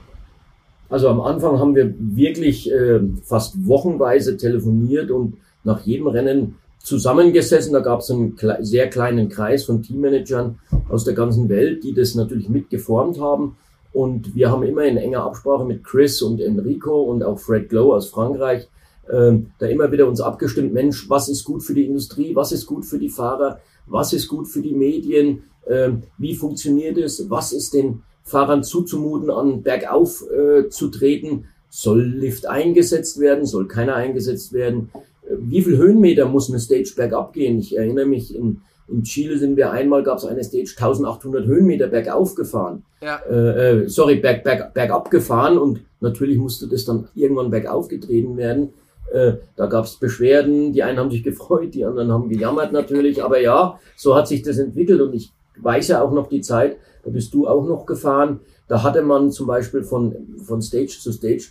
Also 0.89 1.07
am 1.07 1.21
Anfang 1.21 1.57
haben 1.57 1.73
wir 1.73 1.95
wirklich 1.97 2.69
äh, 2.69 2.99
fast 3.23 3.65
wochenweise 3.65 4.35
telefoniert 4.35 5.09
und 5.09 5.37
nach 5.67 5.81
jedem 5.81 6.07
Rennen 6.07 6.55
zusammengesessen. 6.79 7.73
Da 7.73 7.81
gab 7.81 7.99
es 7.99 8.09
einen 8.09 8.37
sehr 8.61 8.89
kleinen 8.89 9.29
Kreis 9.29 9.65
von 9.65 9.83
Teammanagern 9.83 10.59
aus 10.89 11.03
der 11.03 11.13
ganzen 11.13 11.49
Welt, 11.49 11.83
die 11.83 11.93
das 11.93 12.15
natürlich 12.15 12.49
mitgeformt 12.49 13.19
haben. 13.19 13.57
Und 13.93 14.35
wir 14.35 14.51
haben 14.51 14.63
immer 14.63 14.83
in 14.83 14.97
enger 14.97 15.23
Absprache 15.23 15.65
mit 15.65 15.83
Chris 15.83 16.21
und 16.21 16.41
Enrico 16.41 17.03
und 17.03 17.23
auch 17.23 17.39
Fred 17.39 17.69
Glow 17.69 17.93
aus 17.93 18.09
Frankreich 18.09 18.67
ähm, 19.11 19.51
da 19.59 19.67
immer 19.67 19.91
wieder 19.91 20.07
uns 20.07 20.21
abgestimmt, 20.21 20.73
Mensch, 20.73 21.09
was 21.09 21.29
ist 21.29 21.43
gut 21.43 21.63
für 21.63 21.73
die 21.73 21.85
Industrie, 21.85 22.35
was 22.35 22.51
ist 22.51 22.65
gut 22.65 22.85
für 22.85 22.99
die 22.99 23.09
Fahrer, 23.09 23.59
was 23.85 24.13
ist 24.13 24.27
gut 24.27 24.47
für 24.47 24.61
die 24.61 24.73
Medien, 24.73 25.43
ähm, 25.67 26.03
wie 26.17 26.35
funktioniert 26.35 26.97
es, 26.97 27.29
was 27.29 27.53
ist 27.53 27.73
den 27.73 28.03
Fahrern 28.23 28.63
zuzumuten, 28.63 29.29
an 29.29 29.63
bergauf 29.63 30.23
äh, 30.29 30.69
zu 30.69 30.89
treten, 30.89 31.45
soll 31.69 32.01
Lift 32.03 32.47
eingesetzt 32.47 33.19
werden, 33.19 33.45
soll 33.45 33.67
keiner 33.67 33.95
eingesetzt 33.95 34.51
werden, 34.51 34.89
äh, 34.93 34.99
wie 35.39 35.61
viel 35.61 35.77
Höhenmeter 35.77 36.25
muss 36.25 36.49
eine 36.49 36.59
Stage 36.59 36.93
bergab 36.95 37.33
gehen? 37.33 37.59
Ich 37.59 37.77
erinnere 37.77 38.05
mich, 38.05 38.35
in, 38.35 38.61
in 38.87 39.03
Chile 39.03 39.37
sind 39.37 39.57
wir 39.57 39.71
einmal, 39.71 40.03
gab 40.03 40.17
es 40.17 40.25
eine 40.25 40.43
Stage 40.43 40.75
1800 40.77 41.45
Höhenmeter 41.45 41.87
bergauf 41.87 42.35
gefahren. 42.35 42.83
Ja. 43.01 43.19
Äh, 43.29 43.83
äh, 43.83 43.89
sorry, 43.89 44.15
berg, 44.15 44.43
berg, 44.43 44.73
bergab 44.73 45.11
gefahren 45.11 45.57
und 45.57 45.81
natürlich 45.99 46.37
musste 46.37 46.67
das 46.67 46.85
dann 46.85 47.07
irgendwann 47.15 47.51
bergauf 47.51 47.87
getreten 47.87 48.37
werden. 48.37 48.73
Äh, 49.11 49.33
da 49.55 49.67
gab 49.67 49.85
es 49.85 49.95
Beschwerden, 49.95 50.73
die 50.73 50.83
einen 50.83 50.99
haben 50.99 51.11
sich 51.11 51.23
gefreut, 51.23 51.73
die 51.73 51.85
anderen 51.85 52.11
haben 52.11 52.29
gejammert 52.29 52.71
natürlich, 52.71 53.23
aber 53.23 53.39
ja, 53.39 53.79
so 53.95 54.15
hat 54.15 54.27
sich 54.27 54.41
das 54.41 54.57
entwickelt 54.57 55.01
und 55.01 55.13
ich 55.13 55.31
weiß 55.59 55.89
ja 55.89 56.01
auch 56.01 56.11
noch 56.11 56.27
die 56.27 56.41
Zeit, 56.41 56.77
da 57.03 57.09
bist 57.09 57.33
du 57.33 57.47
auch 57.47 57.65
noch 57.65 57.85
gefahren, 57.85 58.41
da 58.67 58.83
hatte 58.83 59.01
man 59.01 59.31
zum 59.31 59.47
Beispiel 59.47 59.83
von, 59.83 60.13
von 60.43 60.61
Stage 60.61 60.97
zu 60.99 61.11
Stage 61.11 61.49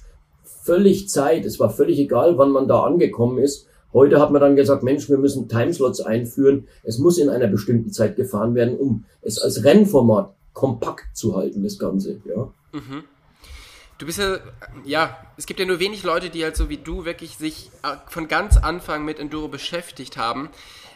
völlig 0.66 1.08
Zeit, 1.08 1.44
es 1.44 1.58
war 1.60 1.70
völlig 1.70 1.98
egal, 1.98 2.36
wann 2.38 2.50
man 2.50 2.68
da 2.68 2.82
angekommen 2.82 3.38
ist. 3.38 3.68
Heute 3.96 4.20
hat 4.20 4.30
man 4.30 4.42
dann 4.42 4.56
gesagt, 4.56 4.82
Mensch, 4.82 5.08
wir 5.08 5.16
müssen 5.16 5.48
Timeslots 5.48 6.02
einführen, 6.02 6.68
es 6.82 6.98
muss 6.98 7.16
in 7.16 7.30
einer 7.30 7.46
bestimmten 7.46 7.90
Zeit 7.90 8.16
gefahren 8.16 8.54
werden, 8.54 8.76
um 8.76 9.06
es 9.22 9.38
als 9.38 9.64
Rennformat 9.64 10.34
kompakt 10.52 11.16
zu 11.16 11.34
halten, 11.34 11.62
das 11.62 11.78
Ganze, 11.78 12.20
ja. 12.26 12.52
Mhm. 12.72 13.04
Du 13.96 14.04
bist 14.04 14.18
ja, 14.18 14.36
ja, 14.84 15.16
es 15.38 15.46
gibt 15.46 15.60
ja 15.60 15.64
nur 15.64 15.80
wenig 15.80 16.02
Leute, 16.02 16.28
die 16.28 16.44
halt 16.44 16.56
so 16.56 16.68
wie 16.68 16.76
du 16.76 17.06
wirklich 17.06 17.38
sich 17.38 17.70
äh, 17.82 17.96
von 18.10 18.28
ganz 18.28 18.58
Anfang 18.58 19.06
mit 19.06 19.18
Enduro 19.18 19.48
beschäftigt 19.48 20.18
haben. 20.18 20.50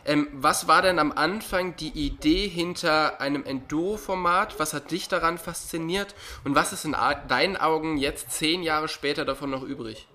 Ähm, 0.05 0.29
was 0.35 0.69
war 0.69 0.83
denn 0.83 0.99
am 0.99 1.11
Anfang 1.11 1.77
die 1.77 1.89
Idee 1.89 2.49
hinter 2.49 3.19
einem 3.19 3.45
Enduro-Format? 3.45 4.59
Was 4.59 4.75
hat 4.75 4.91
dich 4.91 5.09
daran 5.09 5.39
fasziniert? 5.39 6.15
Und 6.45 6.55
was 6.55 6.75
ist 6.75 6.85
in 6.85 6.95
deinen 7.29 7.57
Augen 7.57 7.97
jetzt 7.97 8.31
zehn 8.33 8.63
Jahre 8.63 8.89
später 8.89 9.25
davon 9.25 9.49
noch 9.49 9.63
übrig? 9.63 10.07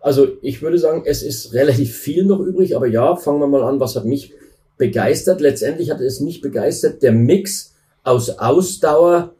Also 0.00 0.28
ich 0.40 0.62
würde 0.62 0.78
sagen, 0.78 1.02
es 1.04 1.22
ist 1.22 1.52
relativ 1.52 1.96
viel 1.96 2.24
noch 2.24 2.40
übrig, 2.40 2.74
aber 2.74 2.86
ja, 2.86 3.16
fangen 3.16 3.40
wir 3.40 3.46
mal 3.46 3.62
an, 3.62 3.80
was 3.80 3.96
hat 3.96 4.06
mich 4.06 4.32
begeistert? 4.78 5.40
Letztendlich 5.40 5.90
hat 5.90 6.00
es 6.00 6.20
mich 6.20 6.40
begeistert, 6.40 7.02
der 7.02 7.12
Mix 7.12 7.74
aus 8.02 8.38
Ausdauer, 8.38 9.34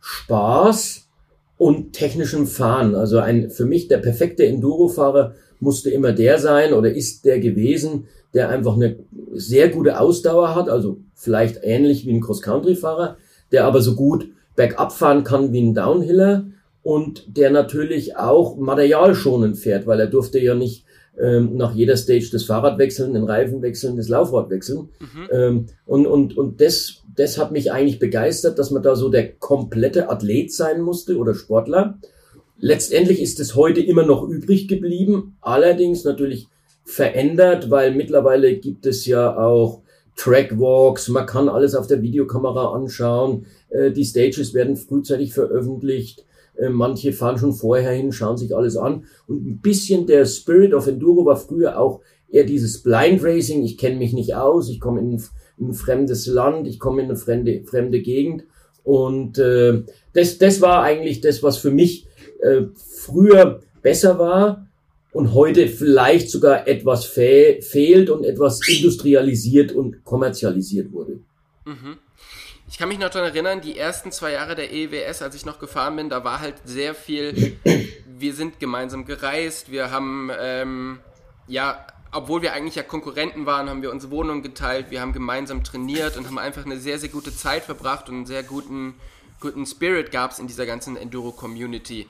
Spaß 0.00 1.08
und 1.56 1.92
technischem 1.94 2.46
Fahren. 2.46 2.94
Also 2.94 3.18
ein, 3.18 3.50
für 3.50 3.64
mich 3.64 3.88
der 3.88 3.98
perfekte 3.98 4.44
Enduro-Fahrer 4.44 5.34
musste 5.60 5.90
immer 5.90 6.12
der 6.12 6.38
sein 6.38 6.74
oder 6.74 6.92
ist 6.92 7.24
der 7.24 7.38
gewesen, 7.40 8.08
der 8.34 8.48
einfach 8.48 8.74
eine 8.74 8.96
sehr 9.32 9.68
gute 9.68 10.00
Ausdauer 10.00 10.54
hat, 10.54 10.68
also 10.68 10.98
vielleicht 11.14 11.60
ähnlich 11.62 12.06
wie 12.06 12.12
ein 12.12 12.20
Cross-Country-Fahrer, 12.20 13.16
der 13.52 13.64
aber 13.64 13.80
so 13.80 13.94
gut 13.94 14.28
bergab 14.56 14.92
fahren 14.92 15.24
kann 15.24 15.52
wie 15.52 15.62
ein 15.62 15.74
Downhiller 15.74 16.46
und 16.82 17.36
der 17.36 17.50
natürlich 17.50 18.16
auch 18.16 18.56
materialschonend 18.56 19.56
fährt, 19.58 19.86
weil 19.86 20.00
er 20.00 20.08
durfte 20.08 20.38
ja 20.38 20.54
nicht 20.54 20.84
ähm, 21.20 21.56
nach 21.56 21.74
jeder 21.74 21.96
Stage 21.96 22.28
das 22.32 22.44
Fahrrad 22.44 22.78
wechseln, 22.78 23.14
den 23.14 23.24
Reifen 23.24 23.62
wechseln, 23.62 23.96
das 23.96 24.08
Laufrad 24.08 24.50
wechseln. 24.50 24.88
Mhm. 25.00 25.28
Ähm, 25.30 25.66
und 25.86 26.06
und, 26.06 26.36
und 26.36 26.60
das, 26.60 27.02
das 27.14 27.38
hat 27.38 27.52
mich 27.52 27.70
eigentlich 27.70 27.98
begeistert, 27.98 28.58
dass 28.58 28.70
man 28.70 28.82
da 28.82 28.96
so 28.96 29.08
der 29.08 29.32
komplette 29.34 30.10
Athlet 30.10 30.52
sein 30.52 30.80
musste 30.80 31.16
oder 31.18 31.34
Sportler. 31.34 31.98
Letztendlich 32.58 33.20
ist 33.20 33.40
es 33.40 33.54
heute 33.54 33.80
immer 33.80 34.04
noch 34.04 34.26
übrig 34.28 34.68
geblieben, 34.68 35.36
allerdings 35.40 36.04
natürlich 36.04 36.48
verändert, 36.84 37.70
weil 37.70 37.94
mittlerweile 37.94 38.56
gibt 38.56 38.86
es 38.86 39.06
ja 39.06 39.36
auch 39.36 39.82
Trackwalks, 40.16 41.08
man 41.08 41.26
kann 41.26 41.48
alles 41.48 41.74
auf 41.74 41.86
der 41.86 42.02
Videokamera 42.02 42.72
anschauen, 42.72 43.46
äh, 43.70 43.90
die 43.90 44.04
Stages 44.04 44.54
werden 44.54 44.76
frühzeitig 44.76 45.32
veröffentlicht, 45.32 46.24
manche 46.70 47.12
fahren 47.12 47.38
schon 47.38 47.52
vorher 47.52 47.92
hin, 47.92 48.12
schauen 48.12 48.36
sich 48.36 48.54
alles 48.54 48.76
an. 48.76 49.04
Und 49.26 49.46
ein 49.46 49.60
bisschen 49.60 50.06
der 50.06 50.24
Spirit 50.26 50.74
of 50.74 50.86
Enduro 50.86 51.24
war 51.24 51.36
früher 51.36 51.78
auch 51.78 52.00
eher 52.30 52.44
dieses 52.44 52.82
Blind 52.82 53.22
Racing, 53.22 53.62
ich 53.62 53.78
kenne 53.78 53.96
mich 53.96 54.12
nicht 54.12 54.34
aus, 54.34 54.68
ich 54.70 54.80
komme 54.80 55.00
in, 55.00 55.12
in, 55.58 55.68
ein 55.68 55.74
fremdes 55.74 56.26
Land, 56.26 56.66
ich 56.66 56.78
komme 56.78 57.02
in 57.02 57.08
eine 57.08 57.16
fremde, 57.16 57.62
fremde 57.64 58.00
Gegend. 58.00 58.44
Und 58.84 59.38
äh, 59.38 59.82
das, 60.14 60.38
das 60.38 60.60
war 60.60 60.82
eigentlich 60.82 61.20
das, 61.20 61.42
was 61.42 61.58
für 61.58 61.70
mich 61.70 62.06
äh, 62.40 62.62
früher 62.74 63.60
besser 63.82 64.18
war 64.18 64.66
und 65.12 65.34
heute 65.34 65.68
vielleicht 65.68 66.30
sogar 66.30 66.66
etwas 66.66 67.04
fe 67.04 67.58
fehlt 67.60 68.10
und 68.10 68.24
etwas 68.24 68.60
industrialisiert 68.66 69.72
und 69.72 70.04
kommerzialisiert 70.04 70.92
wurde. 70.92 71.20
Mhm. 71.66 71.98
Ich 72.72 72.78
kann 72.78 72.88
mich 72.88 72.98
noch 72.98 73.10
daran 73.10 73.28
erinnern, 73.28 73.60
die 73.60 73.76
ersten 73.76 74.10
zwei 74.12 74.32
Jahre 74.32 74.54
der 74.54 74.72
EWS, 74.72 75.20
als 75.20 75.34
ich 75.34 75.44
noch 75.44 75.58
gefahren 75.58 75.94
bin, 75.94 76.08
da 76.08 76.24
war 76.24 76.40
halt 76.40 76.54
sehr 76.64 76.94
viel, 76.94 77.58
wir 78.06 78.32
sind 78.32 78.60
gemeinsam 78.60 79.04
gereist, 79.04 79.70
wir 79.70 79.90
haben, 79.90 80.30
ähm, 80.40 81.00
ja, 81.46 81.86
obwohl 82.12 82.40
wir 82.40 82.54
eigentlich 82.54 82.76
ja 82.76 82.82
Konkurrenten 82.82 83.44
waren, 83.44 83.68
haben 83.68 83.82
wir 83.82 83.90
unsere 83.90 84.10
Wohnung 84.10 84.40
geteilt, 84.40 84.86
wir 84.88 85.02
haben 85.02 85.12
gemeinsam 85.12 85.64
trainiert 85.64 86.16
und 86.16 86.26
haben 86.26 86.38
einfach 86.38 86.64
eine 86.64 86.78
sehr, 86.78 86.98
sehr 86.98 87.10
gute 87.10 87.36
Zeit 87.36 87.64
verbracht 87.64 88.08
und 88.08 88.14
einen 88.14 88.26
sehr 88.26 88.42
guten, 88.42 88.94
guten 89.38 89.66
Spirit 89.66 90.10
gab 90.10 90.30
es 90.30 90.38
in 90.38 90.46
dieser 90.46 90.64
ganzen 90.64 90.96
Enduro-Community 90.96 92.08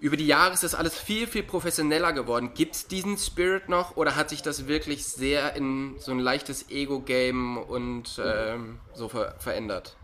über 0.00 0.16
die 0.16 0.26
Jahre 0.26 0.54
ist 0.54 0.62
das 0.62 0.74
alles 0.74 0.94
viel, 0.94 1.26
viel 1.26 1.42
professioneller 1.42 2.12
geworden. 2.12 2.50
Gibt 2.54 2.74
es 2.74 2.86
diesen 2.86 3.16
Spirit 3.16 3.68
noch 3.68 3.96
oder 3.96 4.16
hat 4.16 4.30
sich 4.30 4.42
das 4.42 4.68
wirklich 4.68 5.04
sehr 5.04 5.56
in 5.56 5.94
so 5.98 6.12
ein 6.12 6.20
leichtes 6.20 6.70
Ego-Game 6.70 7.58
und 7.58 8.20
ähm, 8.24 8.76
so 8.94 9.08
ver 9.08 9.34
verändert? 9.38 9.96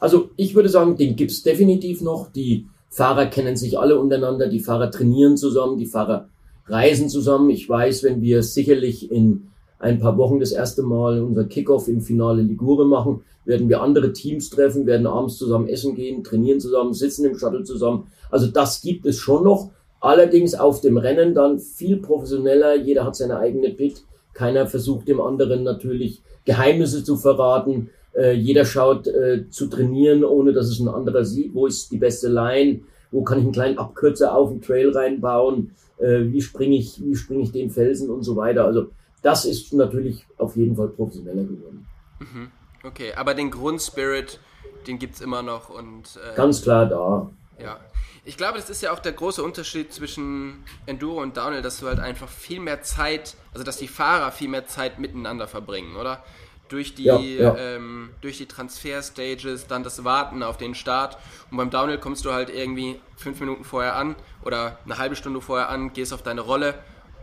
Also 0.00 0.30
ich 0.36 0.54
würde 0.54 0.68
sagen, 0.68 0.96
den 0.96 1.16
gibt 1.16 1.30
es 1.30 1.42
definitiv 1.42 2.00
noch. 2.00 2.32
Die 2.32 2.68
Fahrer 2.88 3.26
kennen 3.26 3.56
sich 3.56 3.78
alle 3.78 3.98
untereinander, 3.98 4.48
die 4.48 4.60
Fahrer 4.60 4.90
trainieren 4.90 5.36
zusammen, 5.36 5.76
die 5.76 5.86
Fahrer 5.86 6.28
reisen 6.66 7.08
zusammen. 7.08 7.50
Ich 7.50 7.68
weiß, 7.68 8.04
wenn 8.04 8.22
wir 8.22 8.42
sicherlich 8.42 9.10
in 9.10 9.48
ein 9.78 9.98
paar 9.98 10.16
Wochen 10.16 10.40
das 10.40 10.52
erste 10.52 10.82
Mal 10.82 11.22
unser 11.22 11.44
Kickoff 11.44 11.88
im 11.88 12.00
Finale 12.00 12.42
Ligure 12.42 12.86
machen, 12.86 13.22
werden 13.48 13.68
wir 13.68 13.82
andere 13.82 14.12
Teams 14.12 14.50
treffen, 14.50 14.86
werden 14.86 15.06
abends 15.06 15.38
zusammen 15.38 15.68
essen 15.68 15.94
gehen, 15.94 16.22
trainieren 16.22 16.60
zusammen, 16.60 16.92
sitzen 16.92 17.24
im 17.24 17.36
Shuttle 17.36 17.64
zusammen. 17.64 18.06
Also 18.30 18.46
das 18.46 18.82
gibt 18.82 19.06
es 19.06 19.16
schon 19.16 19.42
noch. 19.44 19.70
Allerdings 20.00 20.54
auf 20.54 20.80
dem 20.80 20.98
Rennen 20.98 21.34
dann 21.34 21.58
viel 21.58 21.96
professioneller. 21.96 22.76
Jeder 22.76 23.04
hat 23.04 23.16
seine 23.16 23.38
eigene 23.38 23.70
Pit. 23.70 24.04
Keiner 24.34 24.66
versucht 24.66 25.08
dem 25.08 25.20
anderen 25.20 25.64
natürlich 25.64 26.22
Geheimnisse 26.44 27.02
zu 27.02 27.16
verraten. 27.16 27.90
Äh, 28.14 28.34
jeder 28.34 28.64
schaut 28.64 29.08
äh, 29.08 29.48
zu 29.48 29.66
trainieren, 29.66 30.24
ohne 30.24 30.52
dass 30.52 30.68
es 30.68 30.78
ein 30.78 30.88
anderer 30.88 31.24
sieht. 31.24 31.54
Wo 31.54 31.66
ist 31.66 31.90
die 31.90 31.98
beste 31.98 32.28
Line? 32.28 32.80
Wo 33.10 33.22
kann 33.22 33.38
ich 33.38 33.44
einen 33.44 33.52
kleinen 33.52 33.78
Abkürzer 33.78 34.36
auf 34.36 34.50
den 34.50 34.60
Trail 34.60 34.90
reinbauen? 34.90 35.72
Äh, 35.96 36.26
wie 36.26 36.42
springe 36.42 36.76
ich, 36.76 37.02
wie 37.02 37.16
springe 37.16 37.44
ich 37.44 37.52
den 37.52 37.70
Felsen 37.70 38.10
und 38.10 38.22
so 38.22 38.36
weiter. 38.36 38.66
Also 38.66 38.88
das 39.22 39.46
ist 39.46 39.72
natürlich 39.72 40.24
auf 40.36 40.54
jeden 40.54 40.76
Fall 40.76 40.88
professioneller 40.88 41.44
geworden. 41.44 41.86
Mhm. 42.20 42.57
Okay, 42.82 43.12
aber 43.14 43.34
den 43.34 43.50
Grundspirit, 43.50 44.38
den 44.86 44.98
gibt 44.98 45.16
es 45.16 45.20
immer 45.20 45.42
noch 45.42 45.68
und. 45.68 46.16
Äh, 46.16 46.36
Ganz 46.36 46.62
klar 46.62 46.86
da. 46.86 47.30
Ja. 47.60 47.80
Ich 48.24 48.36
glaube, 48.36 48.58
das 48.58 48.68
ist 48.68 48.82
ja 48.82 48.92
auch 48.92 48.98
der 48.98 49.12
große 49.12 49.42
Unterschied 49.42 49.92
zwischen 49.92 50.64
Enduro 50.86 51.22
und 51.22 51.36
Downhill, 51.36 51.62
dass 51.62 51.80
du 51.80 51.86
halt 51.86 51.98
einfach 51.98 52.28
viel 52.28 52.60
mehr 52.60 52.82
Zeit, 52.82 53.36
also 53.52 53.64
dass 53.64 53.78
die 53.78 53.88
Fahrer 53.88 54.32
viel 54.32 54.48
mehr 54.48 54.66
Zeit 54.66 54.98
miteinander 54.98 55.48
verbringen, 55.48 55.96
oder? 55.96 56.22
Durch 56.68 56.94
die, 56.94 57.04
ja, 57.04 57.18
ja. 57.18 57.56
Ähm, 57.56 58.10
durch 58.20 58.36
die 58.36 58.44
Transfer-Stages, 58.44 59.66
dann 59.66 59.82
das 59.82 60.04
Warten 60.04 60.42
auf 60.42 60.58
den 60.58 60.74
Start. 60.74 61.16
Und 61.50 61.56
beim 61.56 61.70
Downhill 61.70 61.96
kommst 61.96 62.26
du 62.26 62.32
halt 62.32 62.50
irgendwie 62.50 63.00
fünf 63.16 63.40
Minuten 63.40 63.64
vorher 63.64 63.96
an 63.96 64.14
oder 64.44 64.78
eine 64.84 64.98
halbe 64.98 65.16
Stunde 65.16 65.40
vorher 65.40 65.70
an, 65.70 65.94
gehst 65.94 66.12
auf 66.12 66.22
deine 66.22 66.42
Rolle 66.42 66.74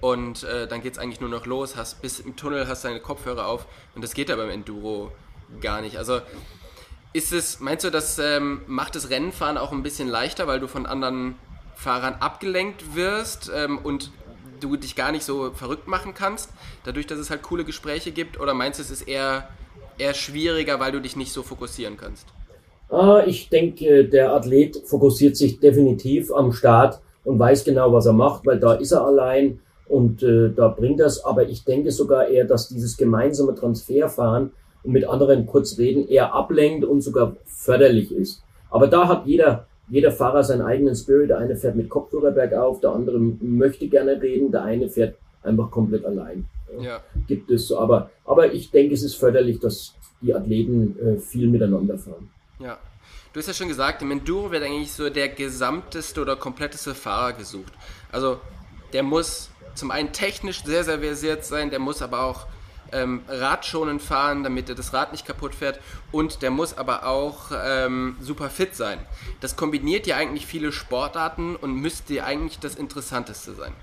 und 0.01 0.43
äh, 0.43 0.67
dann 0.67 0.81
geht 0.81 0.93
es 0.93 1.00
eigentlich 1.00 1.21
nur 1.21 1.29
noch 1.29 1.45
los, 1.45 1.75
hast 1.75 2.01
bis 2.01 2.19
im 2.19 2.35
Tunnel 2.35 2.67
hast 2.67 2.83
deine 2.83 3.00
Kopfhörer 3.00 3.47
auf 3.47 3.65
und 3.93 4.03
das 4.03 4.13
geht 4.13 4.29
ja 4.29 4.35
beim 4.35 4.50
Enduro 4.50 5.12
gar 5.61 5.81
nicht. 5.81 5.97
Also 5.97 6.19
ist 7.13 7.31
es, 7.31 7.59
meinst 7.59 7.85
du, 7.85 7.89
das 7.89 8.19
ähm, 8.19 8.61
macht 8.67 8.95
das 8.95 9.09
Rennenfahren 9.09 9.57
auch 9.57 9.71
ein 9.71 9.83
bisschen 9.83 10.07
leichter, 10.07 10.47
weil 10.47 10.59
du 10.59 10.67
von 10.67 10.85
anderen 10.85 11.35
Fahrern 11.75 12.15
abgelenkt 12.19 12.95
wirst 12.95 13.51
ähm, 13.55 13.77
und 13.77 14.11
du 14.59 14.75
dich 14.75 14.95
gar 14.95 15.11
nicht 15.11 15.23
so 15.23 15.51
verrückt 15.51 15.87
machen 15.87 16.13
kannst, 16.13 16.49
dadurch, 16.83 17.07
dass 17.07 17.19
es 17.19 17.29
halt 17.29 17.41
coole 17.41 17.63
Gespräche 17.63 18.11
gibt? 18.11 18.39
Oder 18.39 18.53
meinst 18.53 18.79
du, 18.79 18.83
es 18.83 18.91
ist 18.91 19.07
eher, 19.07 19.49
eher 19.97 20.13
schwieriger, 20.13 20.79
weil 20.79 20.91
du 20.91 21.01
dich 21.01 21.15
nicht 21.15 21.31
so 21.31 21.43
fokussieren 21.43 21.97
kannst? 21.97 22.27
Ah, 22.89 23.23
ich 23.25 23.49
denke, 23.49 24.05
der 24.05 24.33
Athlet 24.33 24.83
fokussiert 24.85 25.35
sich 25.35 25.59
definitiv 25.59 26.31
am 26.31 26.51
Start 26.51 27.01
und 27.23 27.39
weiß 27.39 27.63
genau, 27.63 27.91
was 27.91 28.05
er 28.05 28.13
macht, 28.13 28.45
weil 28.45 28.59
da 28.59 28.73
ist 28.73 28.91
er 28.91 29.05
allein 29.05 29.59
und 29.87 30.23
äh, 30.23 30.51
da 30.55 30.67
bringt 30.67 30.99
das. 30.99 31.23
Aber 31.23 31.47
ich 31.47 31.63
denke 31.65 31.91
sogar 31.91 32.27
eher, 32.27 32.45
dass 32.45 32.69
dieses 32.69 32.95
gemeinsame 32.97 33.55
Transferfahren 33.55 34.51
und 34.85 34.91
mit 34.91 35.07
anderen 35.07 35.45
kurz 35.45 35.77
reden 35.77 36.07
eher 36.07 36.33
ablenkt 36.33 36.85
und 36.85 37.01
sogar 37.01 37.35
förderlich 37.45 38.11
ist. 38.11 38.43
Aber 38.69 38.87
da 38.87 39.07
hat 39.07 39.25
jeder, 39.25 39.67
jeder 39.89 40.11
Fahrer 40.11 40.43
seinen 40.43 40.61
eigenen 40.61 40.95
Spirit. 40.95 41.29
Der 41.29 41.39
eine 41.39 41.55
fährt 41.55 41.75
mit 41.75 41.89
Kopfhörer 41.89 42.31
bergauf, 42.31 42.81
der 42.81 42.91
andere 42.91 43.19
möchte 43.19 43.87
gerne 43.87 44.21
reden, 44.21 44.51
der 44.51 44.63
eine 44.63 44.89
fährt 44.89 45.15
einfach 45.43 45.71
komplett 45.71 46.05
allein. 46.05 46.45
Ja. 46.79 47.01
Gibt 47.27 47.49
es 47.51 47.67
so. 47.67 47.79
Aber, 47.79 48.09
aber 48.25 48.53
ich 48.53 48.71
denke, 48.71 48.93
es 48.93 49.03
ist 49.03 49.15
förderlich, 49.15 49.59
dass 49.59 49.93
die 50.21 50.33
Athleten 50.33 50.97
äh, 50.99 51.17
viel 51.17 51.47
miteinander 51.47 51.97
fahren. 51.97 52.29
Ja. 52.59 52.77
Du 53.33 53.39
hast 53.39 53.47
ja 53.47 53.53
schon 53.53 53.67
gesagt, 53.67 54.01
im 54.01 54.11
Enduro 54.11 54.51
wird 54.51 54.63
eigentlich 54.63 54.93
so 54.93 55.09
der 55.09 55.27
gesamteste 55.27 56.21
oder 56.21 56.35
kompletteste 56.35 56.95
Fahrer 56.95 57.33
gesucht. 57.33 57.73
Also 58.11 58.37
der 58.93 59.03
muss 59.03 59.49
zum 59.73 59.91
einen 59.91 60.13
technisch 60.13 60.63
sehr, 60.63 60.85
sehr 60.85 60.99
versiert 60.99 61.43
sein, 61.43 61.69
der 61.69 61.79
muss 61.79 62.01
aber 62.01 62.23
auch 62.23 62.47
ähm, 62.91 63.23
radschonend 63.27 64.01
fahren, 64.01 64.43
damit 64.43 64.69
er 64.69 64.75
das 64.75 64.93
Rad 64.93 65.11
nicht 65.11 65.25
kaputt 65.25 65.55
fährt 65.55 65.79
und 66.11 66.41
der 66.41 66.51
muss 66.51 66.77
aber 66.77 67.05
auch 67.05 67.51
ähm, 67.53 68.17
super 68.19 68.49
fit 68.49 68.75
sein. 68.75 68.99
Das 69.39 69.55
kombiniert 69.55 70.07
ja 70.07 70.17
eigentlich 70.17 70.45
viele 70.45 70.71
Sportarten 70.71 71.55
und 71.55 71.75
müsste 71.75 72.23
eigentlich 72.23 72.59
das 72.59 72.75
Interessanteste 72.75 73.53
sein. 73.53 73.73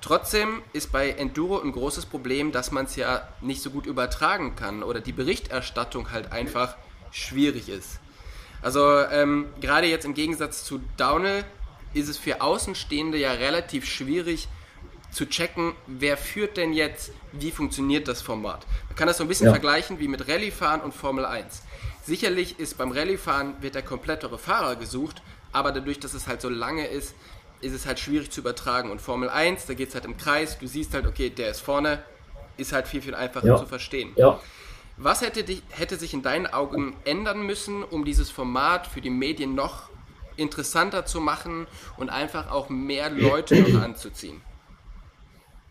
Trotzdem 0.00 0.62
ist 0.74 0.92
bei 0.92 1.10
Enduro 1.10 1.60
ein 1.60 1.72
großes 1.72 2.06
Problem, 2.06 2.52
dass 2.52 2.70
man 2.70 2.84
es 2.84 2.96
ja 2.96 3.26
nicht 3.40 3.62
so 3.62 3.70
gut 3.70 3.86
übertragen 3.86 4.54
kann 4.54 4.82
oder 4.82 5.00
die 5.00 5.12
Berichterstattung 5.12 6.10
halt 6.10 6.30
einfach 6.30 6.76
schwierig 7.10 7.68
ist. 7.68 8.00
Also 8.60 9.00
ähm, 9.10 9.46
gerade 9.60 9.86
jetzt 9.86 10.04
im 10.04 10.14
Gegensatz 10.14 10.64
zu 10.64 10.80
Downhill 10.96 11.44
ist 11.94 12.08
es 12.08 12.18
für 12.18 12.40
Außenstehende 12.40 13.16
ja 13.16 13.32
relativ 13.32 13.86
schwierig, 13.86 14.48
zu 15.14 15.26
checken, 15.26 15.74
wer 15.86 16.16
führt 16.16 16.56
denn 16.56 16.72
jetzt, 16.72 17.12
wie 17.32 17.52
funktioniert 17.52 18.08
das 18.08 18.20
Format. 18.20 18.66
Man 18.88 18.96
kann 18.96 19.06
das 19.06 19.18
so 19.18 19.24
ein 19.24 19.28
bisschen 19.28 19.46
ja. 19.46 19.52
vergleichen 19.52 20.00
wie 20.00 20.08
mit 20.08 20.28
Rallye-Fahren 20.28 20.80
und 20.80 20.92
Formel 20.92 21.24
1. 21.24 21.62
Sicherlich 22.02 22.58
ist 22.58 22.76
beim 22.76 22.90
Rallye-Fahren 22.90 23.54
wird 23.60 23.76
der 23.76 23.82
komplettere 23.82 24.38
Fahrer 24.38 24.74
gesucht, 24.74 25.22
aber 25.52 25.70
dadurch, 25.70 26.00
dass 26.00 26.14
es 26.14 26.26
halt 26.26 26.40
so 26.40 26.48
lange 26.48 26.88
ist, 26.88 27.14
ist 27.60 27.72
es 27.72 27.86
halt 27.86 28.00
schwierig 28.00 28.30
zu 28.32 28.40
übertragen. 28.40 28.90
Und 28.90 29.00
Formel 29.00 29.30
1, 29.30 29.66
da 29.66 29.74
geht 29.74 29.90
es 29.90 29.94
halt 29.94 30.04
im 30.04 30.16
Kreis, 30.16 30.58
du 30.58 30.66
siehst 30.66 30.92
halt, 30.92 31.06
okay, 31.06 31.30
der 31.30 31.50
ist 31.50 31.60
vorne, 31.60 32.02
ist 32.56 32.72
halt 32.72 32.88
viel, 32.88 33.00
viel 33.00 33.14
einfacher 33.14 33.46
ja. 33.46 33.56
zu 33.56 33.66
verstehen. 33.66 34.12
Ja. 34.16 34.40
Was 34.96 35.22
hätte, 35.22 35.44
dich, 35.44 35.62
hätte 35.70 35.96
sich 35.96 36.12
in 36.12 36.22
deinen 36.22 36.48
Augen 36.48 36.96
ändern 37.04 37.46
müssen, 37.46 37.84
um 37.84 38.04
dieses 38.04 38.30
Format 38.30 38.88
für 38.88 39.00
die 39.00 39.10
Medien 39.10 39.54
noch 39.54 39.90
interessanter 40.36 41.06
zu 41.06 41.20
machen 41.20 41.68
und 41.96 42.10
einfach 42.10 42.50
auch 42.50 42.68
mehr 42.68 43.10
Leute 43.10 43.60
noch 43.62 43.80
anzuziehen? 43.80 44.42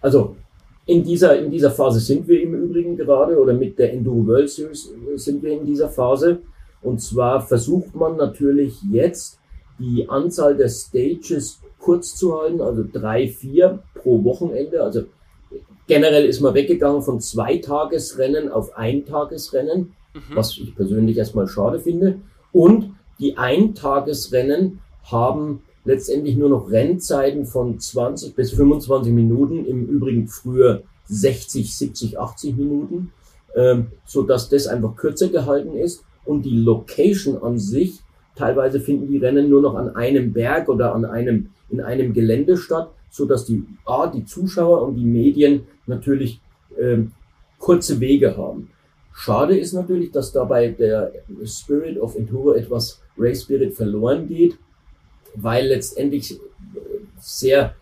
Also 0.03 0.35
in 0.85 1.03
dieser, 1.03 1.39
in 1.39 1.49
dieser 1.49 1.71
Phase 1.71 1.99
sind 1.99 2.27
wir 2.27 2.41
im 2.41 2.53
Übrigen 2.53 2.97
gerade 2.97 3.39
oder 3.39 3.53
mit 3.53 3.79
der 3.79 3.93
Enduro 3.93 4.27
World 4.27 4.49
Series 4.49 4.93
sind 5.15 5.41
wir 5.41 5.53
in 5.53 5.65
dieser 5.65 5.89
Phase. 5.89 6.39
Und 6.81 7.01
zwar 7.01 7.41
versucht 7.41 7.95
man 7.95 8.17
natürlich 8.17 8.75
jetzt 8.91 9.39
die 9.79 10.07
Anzahl 10.09 10.57
der 10.57 10.67
Stages 10.67 11.61
kurz 11.79 12.15
zu 12.15 12.37
halten, 12.37 12.61
also 12.61 12.83
drei, 12.91 13.29
vier 13.29 13.79
pro 13.95 14.21
Wochenende. 14.25 14.83
Also 14.83 15.03
generell 15.87 16.25
ist 16.25 16.41
man 16.41 16.53
weggegangen 16.53 17.01
von 17.01 17.21
zwei 17.21 17.57
Tagesrennen 17.57 18.51
auf 18.51 18.75
ein 18.75 19.05
Tagesrennen, 19.05 19.93
mhm. 20.13 20.35
was 20.35 20.57
ich 20.57 20.75
persönlich 20.75 21.17
erstmal 21.17 21.47
schade 21.47 21.79
finde. 21.79 22.19
Und 22.51 22.91
die 23.19 23.37
Eintagesrennen 23.37 24.81
haben 25.03 25.61
letztendlich 25.85 26.37
nur 26.37 26.49
noch 26.49 26.71
Rennzeiten 26.71 27.45
von 27.45 27.79
20 27.79 28.35
bis 28.35 28.51
25 28.51 29.11
Minuten, 29.11 29.65
im 29.65 29.87
Übrigen 29.87 30.27
früher 30.27 30.83
60, 31.05 31.75
70, 31.75 32.19
80 32.19 32.55
Minuten, 32.55 33.11
ähm, 33.55 33.87
so 34.05 34.23
dass 34.23 34.49
das 34.49 34.67
einfach 34.67 34.95
kürzer 34.95 35.29
gehalten 35.29 35.75
ist 35.75 36.03
und 36.25 36.43
die 36.43 36.57
Location 36.57 37.41
an 37.41 37.59
sich, 37.59 37.99
teilweise 38.35 38.79
finden 38.79 39.07
die 39.07 39.17
Rennen 39.17 39.49
nur 39.49 39.61
noch 39.61 39.75
an 39.75 39.95
einem 39.95 40.33
Berg 40.33 40.69
oder 40.69 40.95
an 40.95 41.05
einem, 41.05 41.49
in 41.69 41.81
einem 41.81 42.13
Gelände 42.13 42.57
statt, 42.57 42.89
so 43.09 43.25
dass 43.25 43.45
die, 43.45 43.63
A, 43.85 44.07
die 44.07 44.25
Zuschauer 44.25 44.81
und 44.81 44.95
die 44.95 45.05
Medien 45.05 45.67
natürlich 45.85 46.41
ähm, 46.79 47.11
kurze 47.59 47.99
Wege 47.99 48.35
haben. 48.37 48.69
Schade 49.13 49.57
ist 49.57 49.73
natürlich, 49.73 50.11
dass 50.11 50.31
dabei 50.31 50.69
der 50.69 51.11
Spirit 51.45 51.99
of 51.99 52.15
Enduro 52.15 52.53
etwas 52.53 52.99
Race 53.17 53.43
Spirit 53.43 53.75
verloren 53.75 54.27
geht 54.27 54.57
weil 55.35 55.67
letztendlich 55.67 56.39
sehr, 57.19 57.75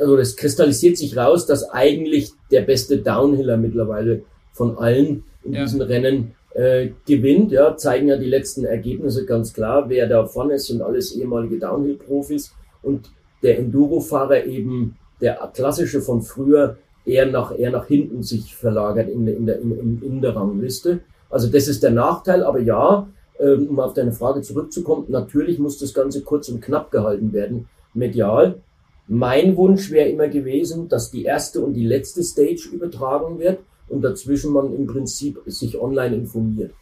also 0.00 0.16
das 0.16 0.36
kristallisiert 0.36 0.96
sich 0.96 1.16
raus, 1.16 1.46
dass 1.46 1.70
eigentlich 1.70 2.32
der 2.50 2.62
beste 2.62 2.98
Downhiller 2.98 3.56
mittlerweile 3.56 4.22
von 4.52 4.78
allen 4.78 5.24
in 5.42 5.54
ja. 5.54 5.62
diesen 5.62 5.82
Rennen 5.82 6.34
äh, 6.54 6.90
gewinnt. 7.06 7.52
Ja, 7.52 7.76
zeigen 7.76 8.08
ja 8.08 8.16
die 8.16 8.28
letzten 8.28 8.64
Ergebnisse 8.64 9.26
ganz 9.26 9.52
klar, 9.52 9.88
wer 9.88 10.06
da 10.06 10.26
vorne 10.26 10.54
ist, 10.54 10.66
sind 10.66 10.82
alles 10.82 11.14
ehemalige 11.14 11.58
Downhill-Profis 11.58 12.52
und 12.82 13.10
der 13.42 13.58
Enduro-Fahrer 13.58 14.44
eben 14.44 14.96
der 15.20 15.50
klassische 15.54 16.00
von 16.00 16.22
früher 16.22 16.78
eher 17.04 17.26
nach, 17.26 17.56
eher 17.56 17.70
nach 17.70 17.86
hinten 17.86 18.22
sich 18.22 18.54
verlagert 18.54 19.08
in 19.08 19.26
der, 19.26 19.36
in 19.36 19.46
der, 19.46 19.60
in, 19.60 20.02
in 20.02 20.22
der 20.22 20.34
Rangliste. 20.34 21.00
Also 21.30 21.48
das 21.48 21.68
ist 21.68 21.82
der 21.82 21.90
Nachteil, 21.90 22.42
aber 22.42 22.60
ja, 22.60 23.08
ähm, 23.38 23.68
um 23.68 23.80
auf 23.80 23.94
deine 23.94 24.12
Frage 24.12 24.42
zurückzukommen, 24.42 25.06
natürlich 25.08 25.58
muss 25.58 25.78
das 25.78 25.94
Ganze 25.94 26.22
kurz 26.22 26.48
und 26.48 26.60
knapp 26.60 26.90
gehalten 26.90 27.32
werden, 27.32 27.68
medial. 27.92 28.60
Mein 29.06 29.56
Wunsch 29.56 29.90
wäre 29.90 30.08
immer 30.08 30.28
gewesen, 30.28 30.88
dass 30.88 31.10
die 31.10 31.24
erste 31.24 31.60
und 31.60 31.74
die 31.74 31.86
letzte 31.86 32.22
Stage 32.22 32.68
übertragen 32.72 33.38
wird 33.38 33.58
und 33.88 34.02
dazwischen 34.02 34.52
man 34.52 34.74
im 34.74 34.86
Prinzip 34.86 35.40
sich 35.46 35.80
online 35.80 36.16
informiert. 36.16 36.72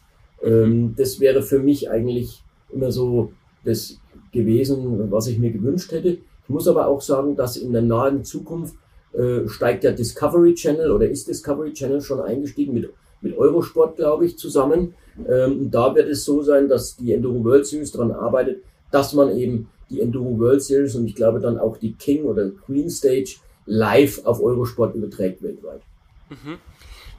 Ähm, 0.41 0.93
das 0.97 1.19
wäre 1.19 1.41
für 1.41 1.59
mich 1.59 1.89
eigentlich 1.89 2.43
immer 2.71 2.91
so 2.91 3.31
das 3.65 3.97
gewesen, 4.31 5.11
was 5.11 5.27
ich 5.27 5.39
mir 5.39 5.51
gewünscht 5.51 5.91
hätte. 5.91 6.09
Ich 6.09 6.49
muss 6.49 6.67
aber 6.67 6.87
auch 6.87 7.01
sagen, 7.01 7.35
dass 7.35 7.57
in 7.57 7.71
der 7.71 7.81
nahen 7.81 8.23
Zukunft 8.23 8.75
äh, 9.13 9.47
steigt 9.47 9.83
der 9.83 9.93
Discovery 9.93 10.55
Channel 10.55 10.91
oder 10.91 11.07
ist 11.07 11.27
Discovery 11.27 11.73
Channel 11.73 12.01
schon 12.01 12.19
eingestiegen 12.19 12.73
mit, 12.73 12.89
mit 13.21 13.37
Eurosport, 13.37 13.95
glaube 13.95 14.25
ich, 14.25 14.37
zusammen. 14.37 14.95
Ähm, 15.29 15.69
da 15.69 15.93
wird 15.95 16.09
es 16.09 16.25
so 16.25 16.41
sein, 16.41 16.67
dass 16.67 16.95
die 16.95 17.13
Enduro 17.13 17.43
World 17.43 17.65
Series 17.65 17.91
daran 17.91 18.11
arbeitet, 18.11 18.63
dass 18.91 19.13
man 19.13 19.37
eben 19.37 19.69
die 19.89 20.01
Enduro 20.01 20.39
World 20.39 20.63
Series 20.63 20.95
und 20.95 21.05
ich 21.05 21.15
glaube 21.15 21.39
dann 21.39 21.59
auch 21.59 21.77
die 21.77 21.93
King 21.93 22.23
oder 22.23 22.49
Queen 22.49 22.89
Stage 22.89 23.35
live 23.65 24.25
auf 24.25 24.41
Eurosport 24.41 24.95
überträgt 24.95 25.41
weltweit. 25.43 25.81
Mhm. 26.29 26.57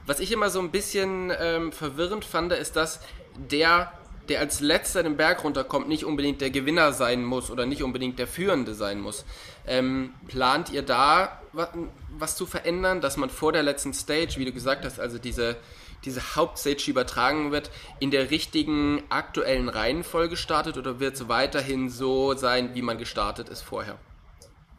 Was 0.05 0.19
ich 0.19 0.31
immer 0.31 0.49
so 0.49 0.59
ein 0.59 0.71
bisschen 0.71 1.31
ähm, 1.39 1.71
verwirrend 1.71 2.25
fand, 2.25 2.51
ist, 2.51 2.75
dass 2.75 2.99
der, 3.49 3.91
der 4.29 4.39
als 4.39 4.61
letzter 4.61 5.01
den 5.01 5.17
Berg 5.17 5.43
runterkommt, 5.43 5.87
nicht 5.87 6.05
unbedingt 6.05 6.41
der 6.41 6.51
Gewinner 6.51 6.93
sein 6.93 7.23
muss 7.23 7.49
oder 7.49 7.65
nicht 7.65 7.81
unbedingt 7.81 8.19
der 8.19 8.27
Führende 8.27 8.75
sein 8.75 9.01
muss. 9.01 9.25
Ähm, 9.65 10.11
plant 10.27 10.71
ihr 10.71 10.83
da 10.83 11.41
was, 11.53 11.69
was 12.17 12.35
zu 12.35 12.45
verändern, 12.45 13.01
dass 13.01 13.17
man 13.17 13.29
vor 13.29 13.51
der 13.51 13.63
letzten 13.63 13.93
Stage, 13.93 14.35
wie 14.37 14.45
du 14.45 14.51
gesagt 14.51 14.85
hast, 14.85 14.99
also 14.99 15.17
diese 15.17 15.55
diese 16.05 16.35
Hauptstage 16.35 16.89
übertragen 16.89 17.51
wird, 17.51 17.71
in 17.99 18.11
der 18.11 18.31
richtigen 18.31 19.01
aktuellen 19.09 19.69
Reihenfolge 19.69 20.37
startet 20.37 20.77
oder 20.77 20.99
wird 20.99 21.15
es 21.15 21.27
weiterhin 21.27 21.89
so 21.89 22.33
sein, 22.35 22.69
wie 22.73 22.81
man 22.81 22.97
gestartet 22.97 23.49
ist 23.49 23.61
vorher? 23.61 23.97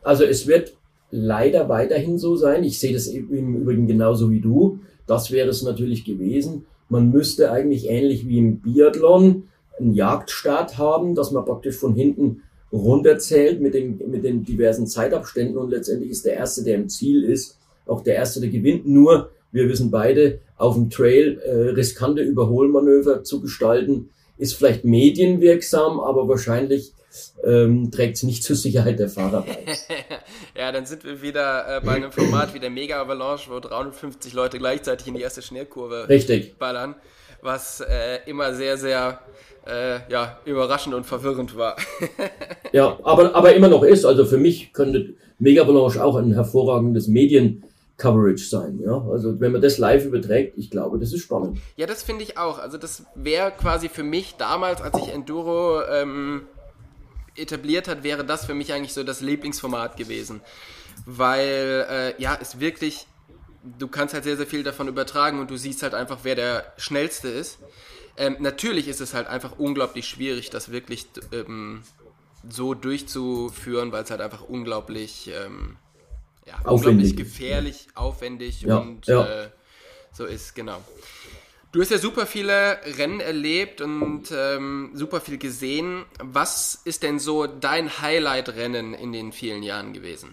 Also 0.02 0.24
es 0.24 0.46
wird 0.46 0.74
leider 1.10 1.68
weiterhin 1.68 2.18
so 2.18 2.36
sein. 2.36 2.64
Ich 2.64 2.78
sehe 2.78 2.92
das 2.92 3.06
im 3.06 3.56
Übrigen 3.56 3.86
genauso 3.86 4.30
wie 4.30 4.40
du. 4.40 4.80
Das 5.06 5.30
wäre 5.30 5.48
es 5.48 5.62
natürlich 5.62 6.04
gewesen. 6.04 6.66
Man 6.88 7.10
müsste 7.10 7.50
eigentlich 7.50 7.88
ähnlich 7.88 8.28
wie 8.28 8.38
im 8.38 8.60
Biathlon 8.60 9.48
einen 9.78 9.94
Jagdstart 9.94 10.78
haben, 10.78 11.14
dass 11.14 11.32
man 11.32 11.44
praktisch 11.44 11.76
von 11.76 11.94
hinten 11.94 12.42
runterzählt 12.72 13.60
mit 13.60 13.74
den, 13.74 14.00
mit 14.10 14.24
den 14.24 14.44
diversen 14.44 14.86
Zeitabständen 14.86 15.56
und 15.56 15.70
letztendlich 15.70 16.10
ist 16.10 16.24
der 16.24 16.34
Erste, 16.34 16.64
der 16.64 16.76
im 16.76 16.88
Ziel 16.88 17.24
ist, 17.24 17.58
auch 17.86 18.02
der 18.02 18.16
Erste, 18.16 18.40
der 18.40 18.50
gewinnt. 18.50 18.86
Nur 18.86 19.30
wir 19.52 19.68
wissen 19.68 19.90
beide, 19.90 20.40
auf 20.56 20.74
dem 20.74 20.90
Trail 20.90 21.38
äh, 21.38 21.70
riskante 21.70 22.22
Überholmanöver 22.22 23.24
zu 23.24 23.40
gestalten, 23.40 24.10
ist 24.38 24.54
vielleicht 24.54 24.84
medienwirksam, 24.84 26.00
aber 26.00 26.28
wahrscheinlich 26.28 26.92
ähm, 27.44 27.90
trägt 27.90 28.16
es 28.16 28.22
nicht 28.22 28.42
zur 28.42 28.56
Sicherheit 28.56 28.98
der 28.98 29.08
Fahrer 29.08 29.42
bei. 29.42 29.64
ja, 30.58 30.72
dann 30.72 30.86
sind 30.86 31.04
wir 31.04 31.22
wieder 31.22 31.76
äh, 31.76 31.80
bei 31.80 31.92
einem 31.92 32.12
Format 32.12 32.54
wie 32.54 32.60
der 32.60 32.70
Mega 32.70 33.00
Avalanche, 33.00 33.50
wo 33.50 33.60
350 33.60 34.32
Leute 34.32 34.58
gleichzeitig 34.58 35.06
in 35.06 35.14
die 35.14 35.22
erste 35.22 35.42
Schnellkurve 35.42 36.08
Richtig. 36.08 36.58
ballern, 36.58 36.94
was 37.42 37.80
äh, 37.80 38.18
immer 38.26 38.54
sehr, 38.54 38.76
sehr 38.76 39.20
äh, 39.66 40.00
ja, 40.10 40.38
überraschend 40.44 40.94
und 40.94 41.04
verwirrend 41.04 41.56
war. 41.56 41.76
ja, 42.72 42.98
aber, 43.02 43.34
aber 43.34 43.54
immer 43.54 43.68
noch 43.68 43.82
ist. 43.82 44.04
Also 44.04 44.26
für 44.26 44.38
mich 44.38 44.72
könnte 44.72 45.14
Mega 45.38 45.62
Avalanche 45.62 46.02
auch 46.02 46.16
ein 46.16 46.32
hervorragendes 46.32 47.08
Medien 47.08 47.64
Coverage 47.96 48.44
sein. 48.44 48.80
Ja? 48.84 49.02
Also 49.10 49.40
wenn 49.40 49.52
man 49.52 49.62
das 49.62 49.78
live 49.78 50.04
überträgt, 50.04 50.58
ich 50.58 50.70
glaube, 50.70 50.98
das 50.98 51.12
ist 51.12 51.22
spannend. 51.22 51.58
Ja, 51.76 51.86
das 51.86 52.02
finde 52.02 52.24
ich 52.24 52.36
auch. 52.38 52.58
Also 52.58 52.78
das 52.78 53.04
wäre 53.14 53.50
quasi 53.50 53.88
für 53.88 54.02
mich 54.02 54.36
damals, 54.36 54.82
als 54.82 54.98
ich 54.98 55.08
Enduro 55.08 55.82
ähm, 55.82 56.42
etabliert 57.36 57.88
hat, 57.88 58.02
wäre 58.02 58.24
das 58.24 58.44
für 58.44 58.54
mich 58.54 58.72
eigentlich 58.72 58.92
so 58.92 59.02
das 59.02 59.20
Lieblingsformat 59.20 59.96
gewesen. 59.96 60.40
Weil, 61.04 61.86
äh, 61.90 62.22
ja, 62.22 62.38
es 62.40 62.60
wirklich, 62.60 63.06
du 63.78 63.88
kannst 63.88 64.14
halt 64.14 64.24
sehr, 64.24 64.36
sehr 64.36 64.46
viel 64.46 64.62
davon 64.62 64.88
übertragen 64.88 65.40
und 65.40 65.50
du 65.50 65.56
siehst 65.56 65.82
halt 65.82 65.94
einfach, 65.94 66.20
wer 66.22 66.34
der 66.34 66.72
Schnellste 66.76 67.28
ist. 67.28 67.58
Ähm, 68.18 68.36
natürlich 68.40 68.88
ist 68.88 69.00
es 69.00 69.12
halt 69.12 69.26
einfach 69.26 69.58
unglaublich 69.58 70.06
schwierig, 70.06 70.48
das 70.48 70.70
wirklich 70.70 71.06
ähm, 71.32 71.82
so 72.48 72.72
durchzuführen, 72.74 73.92
weil 73.92 74.04
es 74.04 74.10
halt 74.10 74.20
einfach 74.20 74.42
unglaublich... 74.42 75.30
Ähm, 75.34 75.76
ja, 76.46 76.70
unglaublich 76.70 77.16
gefährlich, 77.16 77.88
aufwendig 77.94 78.62
ja, 78.62 78.78
und 78.78 79.06
ja. 79.06 79.44
Äh, 79.44 79.48
so 80.12 80.24
ist, 80.24 80.54
genau. 80.54 80.78
Du 81.72 81.82
hast 81.82 81.90
ja 81.90 81.98
super 81.98 82.24
viele 82.24 82.78
Rennen 82.96 83.20
erlebt 83.20 83.82
und 83.82 84.22
ähm, 84.34 84.92
super 84.94 85.20
viel 85.20 85.36
gesehen. 85.36 86.04
Was 86.22 86.80
ist 86.84 87.02
denn 87.02 87.18
so 87.18 87.46
dein 87.46 88.00
Highlight-Rennen 88.00 88.94
in 88.94 89.12
den 89.12 89.32
vielen 89.32 89.62
Jahren 89.62 89.92
gewesen? 89.92 90.30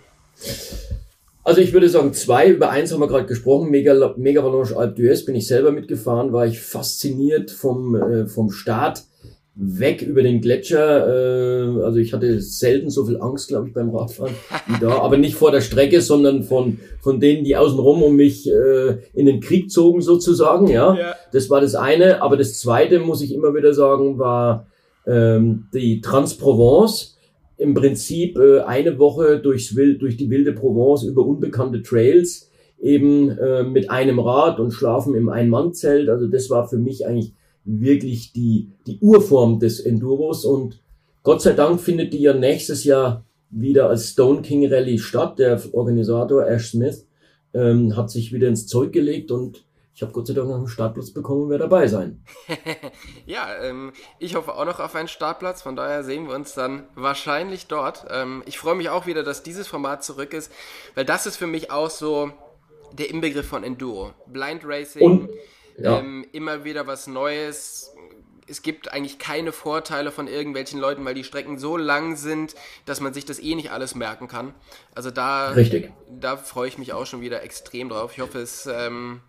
Also 1.44 1.60
ich 1.60 1.74
würde 1.74 1.90
sagen 1.90 2.14
zwei. 2.14 2.48
Über 2.48 2.70
eins 2.70 2.94
haben 2.94 3.02
wir 3.02 3.08
gerade 3.08 3.26
gesprochen. 3.26 3.70
Mega, 3.72 4.14
Mega 4.16 4.44
Valanche 4.44 4.78
Alpe 4.78 5.02
d'Huez 5.02 5.26
bin 5.26 5.36
ich 5.36 5.48
selber 5.48 5.72
mitgefahren, 5.72 6.32
war 6.32 6.46
ich 6.46 6.62
fasziniert 6.62 7.52
vom, 7.52 7.96
äh, 7.96 8.28
vom 8.28 8.52
Start 8.52 9.04
weg 9.56 10.02
über 10.02 10.24
den 10.24 10.42
Gletscher. 10.42 11.08
Äh, 11.08 11.84
also 11.84 12.00
ich 12.00 12.14
hatte 12.14 12.42
selten 12.42 12.90
so 12.90 13.06
viel 13.06 13.22
Angst, 13.22 13.50
glaube 13.50 13.68
ich, 13.68 13.74
beim 13.74 13.90
Radfahren 13.90 14.34
wie 14.68 14.80
da. 14.80 15.00
Aber 15.00 15.18
nicht 15.18 15.36
vor 15.36 15.52
der 15.52 15.62
Strecke, 15.62 16.02
sondern 16.02 16.44
von, 16.44 16.80
von 17.02 17.20
denen, 17.20 17.44
die 17.44 17.56
außenrum 17.56 18.02
um 18.04 18.16
mich 18.16 18.50
äh, 18.50 18.98
in 19.14 19.26
den 19.26 19.42
Krieg 19.42 19.70
zogen 19.70 20.02
sozusagen. 20.02 20.68
Ja? 20.68 20.96
ja, 20.96 21.16
das 21.32 21.50
war 21.50 21.62
das 21.62 21.76
eine. 21.76 22.22
Aber 22.22 22.38
das 22.38 22.60
zweite, 22.60 23.00
muss 23.00 23.22
ich 23.22 23.34
immer 23.34 23.54
wieder 23.54 23.74
sagen, 23.74 24.18
war 24.18 24.68
ähm, 25.06 25.68
die 25.74 26.02
Transprovence. 26.02 27.18
Im 27.56 27.76
Prinzip 27.76 28.38
äh, 28.38 28.62
eine 28.62 28.98
Woche 28.98 29.40
durchs 29.40 29.76
Wild, 29.76 30.02
durch 30.02 30.18
die 30.18 30.30
wilde 30.32 30.54
Provence 30.54 31.04
über 31.04 31.24
unbekannte 31.24 31.84
Trails, 31.84 32.50
eben 32.82 33.30
äh, 33.30 33.64
mit 33.64 33.92
einem 33.92 34.20
Rad 34.20 34.60
und 34.60 34.72
schlafen 34.72 35.14
im 35.14 35.30
Ein-Mann-Zelt. 35.30 36.10
Also 36.10 36.28
das 36.28 36.50
war 36.50 36.68
für 36.68 36.80
mich 36.80 37.06
eigentlich 37.06 37.34
wirklich 37.66 38.34
die, 38.34 38.72
die 38.88 39.00
Urform 39.00 39.60
des 39.60 39.80
Enduros 39.80 40.46
und 40.46 40.82
Gott 41.24 41.42
sei 41.42 41.54
Dank 41.54 41.80
findet 41.80 42.14
die 42.14 42.22
ja 42.22 42.34
nächstes 42.34 42.84
Jahr 42.84 43.24
wieder 43.50 43.90
als 43.90 44.10
Stone 44.10 44.42
King 44.42 44.68
Rally 44.72 45.00
statt. 45.00 45.40
Der 45.40 45.62
Organisator 45.74 46.46
Ash 46.46 46.72
Smith 46.72 47.08
ähm, 47.54 47.96
hat 47.96 48.10
sich 48.10 48.34
wieder 48.34 48.48
ins 48.48 48.68
Zeug 48.68 48.92
gelegt 48.92 49.32
und 49.32 49.64
ich 49.96 50.02
habe 50.02 50.12
Gott 50.12 50.26
sei 50.26 50.34
Dank 50.34 50.50
noch 50.50 50.56
einen 50.56 50.68
Startplatz 50.68 51.12
bekommen 51.12 51.44
und 51.44 51.50
werde 51.52 51.66
dabei 51.66 51.88
sein. 51.88 52.26
ja, 53.28 53.48
ähm, 53.62 53.94
ich 54.18 54.36
hoffe 54.36 54.56
auch 54.56 54.66
noch 54.66 54.80
auf 54.80 54.96
einen 54.96 55.08
Startplatz, 55.08 55.62
von 55.62 55.76
daher 55.76 56.04
sehen 56.04 56.28
wir 56.28 56.36
uns 56.36 56.56
dann 56.56 56.88
wahrscheinlich 56.96 57.68
dort. 57.68 58.06
Ähm, 58.10 58.42
ich 58.48 58.58
freue 58.58 58.76
mich 58.76 58.90
auch 58.90 59.06
wieder, 59.06 59.24
dass 59.24 59.44
dieses 59.44 59.68
Format 59.68 60.04
zurück 60.04 60.34
ist, 60.34 60.52
weil 60.96 61.06
das 61.06 61.28
ist 61.28 61.38
für 61.38 61.48
mich 61.48 61.70
auch 61.70 61.92
so 61.92 62.32
der 62.92 63.12
Inbegriff 63.12 63.48
von 63.48 63.64
Enduro. 63.64 64.14
Blind 64.28 64.64
Racing, 64.66 65.04
und, 65.04 65.30
ja. 65.78 66.00
ähm, 66.00 66.26
immer 66.32 66.64
wieder 66.64 66.88
was 66.88 67.08
Neues, 67.08 67.92
es 68.48 68.62
gibt 68.62 68.92
eigentlich 68.92 69.20
keine 69.20 69.52
Vorteile 69.52 70.12
von 70.12 70.28
irgendwelchen 70.28 70.80
Leuten, 70.80 71.06
weil 71.06 71.14
die 71.14 71.24
Strecken 71.24 71.58
so 71.58 71.78
lang 71.78 72.16
sind, 72.16 72.56
dass 72.86 73.00
man 73.00 73.14
sich 73.14 73.26
das 73.26 73.40
eh 73.40 73.56
nicht 73.56 73.72
alles 73.72 73.96
merken 73.96 74.28
kann. 74.28 74.54
Also 74.94 75.12
da, 75.12 75.52
Richtig. 75.52 75.92
da 76.10 76.38
freue 76.38 76.68
ich 76.68 76.78
mich 76.78 76.94
auch 76.94 77.06
schon 77.06 77.22
wieder 77.22 77.42
extrem 77.44 77.90
drauf. 77.90 78.12
Ich 78.14 78.20
hoffe, 78.20 78.40
es 78.40 78.66
ähm, 78.66 79.22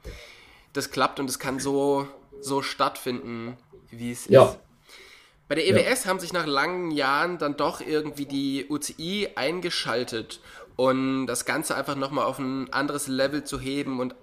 das 0.75 0.91
klappt 0.91 1.21
und 1.21 1.31
es 1.31 1.39
kann 1.39 1.59
so, 1.59 2.07
so 2.41 2.61
stattfinden, 2.61 3.57
wie 3.91 4.11
es 4.11 4.29
ja. 4.29 4.45
ist. 4.45 4.59
Bei 5.49 5.55
der 5.55 5.67
EWS 5.67 6.05
ja. 6.05 6.11
haben 6.11 6.19
sich 6.19 6.33
nach 6.33 6.47
langen 6.47 6.91
Jahren 6.91 7.39
dann 7.39 7.57
doch 7.57 7.81
irgendwie 7.81 8.27
die 8.27 8.67
UCI 8.69 9.29
eingeschaltet 9.37 10.41
und 10.77 11.27
das 11.27 11.45
Ganze 11.45 11.77
einfach 11.77 11.97
nochmal 11.97 12.25
auf 12.25 12.39
ein 12.39 12.73
anderes 12.73 13.07
Level 13.07 13.45
zu 13.45 13.61
heben 13.61 14.01
und 14.01 14.15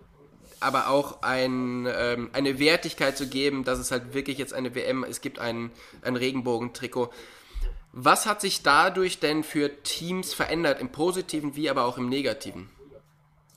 aber 0.61 0.89
auch 0.89 1.21
ein, 1.21 1.87
ähm, 1.87 2.29
eine 2.33 2.59
Wertigkeit 2.59 3.17
zu 3.17 3.27
geben, 3.27 3.63
dass 3.63 3.79
es 3.79 3.91
halt 3.91 4.13
wirklich 4.13 4.37
jetzt 4.37 4.53
eine 4.53 4.75
WM, 4.75 5.03
es 5.03 5.21
gibt 5.21 5.39
ein, 5.39 5.71
ein 6.01 6.15
Regenbogentrikot. 6.15 7.09
Was 7.93 8.25
hat 8.25 8.39
sich 8.39 8.63
dadurch 8.63 9.19
denn 9.19 9.43
für 9.43 9.69
Teams 9.83 10.33
verändert, 10.33 10.79
im 10.79 10.89
positiven 10.89 11.55
wie 11.55 11.69
aber 11.69 11.85
auch 11.85 11.97
im 11.97 12.07
negativen? 12.07 12.69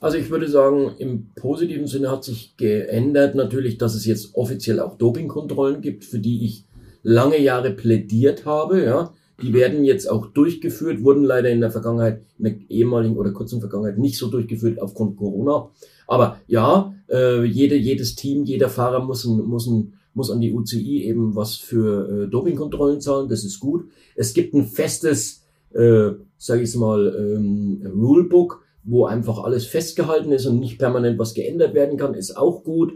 Also 0.00 0.18
ich 0.18 0.28
würde 0.28 0.48
sagen, 0.48 0.94
im 0.98 1.30
positiven 1.34 1.86
Sinne 1.86 2.10
hat 2.10 2.24
sich 2.24 2.56
geändert 2.56 3.34
natürlich, 3.34 3.78
dass 3.78 3.94
es 3.94 4.04
jetzt 4.04 4.34
offiziell 4.34 4.80
auch 4.80 4.98
Dopingkontrollen 4.98 5.80
gibt, 5.80 6.04
für 6.04 6.18
die 6.18 6.44
ich 6.44 6.64
lange 7.02 7.38
Jahre 7.38 7.70
plädiert 7.70 8.44
habe. 8.44 8.84
Ja, 8.84 9.14
die 9.42 9.52
werden 9.52 9.84
jetzt 9.84 10.08
auch 10.08 10.26
durchgeführt, 10.26 11.02
wurden 11.02 11.24
leider 11.24 11.50
in 11.50 11.60
der 11.60 11.70
Vergangenheit, 11.70 12.22
in 12.38 12.44
der 12.44 12.54
ehemaligen 12.68 13.16
oder 13.16 13.32
kurzen 13.32 13.60
Vergangenheit 13.60 13.98
nicht 13.98 14.16
so 14.16 14.28
durchgeführt 14.28 14.80
aufgrund 14.80 15.16
Corona. 15.16 15.70
Aber 16.06 16.38
ja, 16.46 16.94
äh, 17.10 17.44
jede, 17.44 17.76
jedes 17.76 18.14
Team, 18.14 18.44
jeder 18.44 18.68
Fahrer 18.68 19.04
muss, 19.04 19.24
ein, 19.24 19.38
muss, 19.38 19.66
ein, 19.66 19.94
muss 20.12 20.30
an 20.30 20.40
die 20.40 20.52
UCI 20.52 21.04
eben 21.04 21.34
was 21.34 21.56
für 21.56 22.24
äh, 22.24 22.28
Dopingkontrollen 22.28 23.00
zahlen. 23.00 23.28
Das 23.28 23.44
ist 23.44 23.58
gut. 23.58 23.88
Es 24.14 24.34
gibt 24.34 24.54
ein 24.54 24.66
festes, 24.66 25.42
äh, 25.72 26.10
sage 26.38 26.62
ich 26.62 26.74
mal, 26.76 27.14
ähm, 27.18 27.82
Rulebook, 27.92 28.62
wo 28.84 29.06
einfach 29.06 29.42
alles 29.42 29.66
festgehalten 29.66 30.30
ist 30.30 30.46
und 30.46 30.60
nicht 30.60 30.78
permanent 30.78 31.18
was 31.18 31.34
geändert 31.34 31.74
werden 31.74 31.98
kann, 31.98 32.14
ist 32.14 32.36
auch 32.36 32.62
gut. 32.62 32.92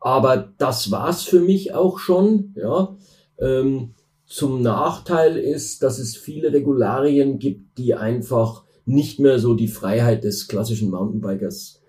Aber 0.00 0.52
das 0.58 0.90
war's 0.90 1.22
für 1.22 1.40
mich 1.40 1.74
auch 1.74 1.98
schon. 1.98 2.54
Ja. 2.56 2.96
Ähm, 3.38 3.94
zum 4.32 4.62
Nachteil 4.62 5.36
ist, 5.36 5.82
dass 5.82 5.98
es 5.98 6.16
viele 6.16 6.54
Regularien 6.54 7.38
gibt, 7.38 7.76
die 7.76 7.94
einfach 7.94 8.64
nicht 8.86 9.20
mehr 9.20 9.38
so 9.38 9.52
die 9.52 9.68
Freiheit 9.68 10.24
des 10.24 10.48
klassischen 10.48 10.88
Mountainbikers 10.90 11.82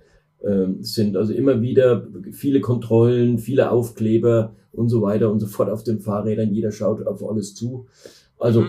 ähm, 0.43 0.83
sind. 0.83 1.15
Also 1.15 1.31
immer 1.31 1.61
wieder 1.61 2.05
viele 2.33 2.59
Kontrollen, 2.59 3.37
viele 3.37 3.71
Aufkleber 3.71 4.55
und 4.73 4.89
so 4.89 5.01
weiter 5.01 5.31
und 5.31 5.39
so 5.39 5.47
fort 5.47 5.69
auf 5.69 5.85
den 5.85 6.01
Fahrrädern. 6.01 6.53
Jeder 6.53 6.73
schaut 6.73 7.07
auf 7.07 7.23
alles 7.25 7.55
zu. 7.55 7.85
Also 8.37 8.65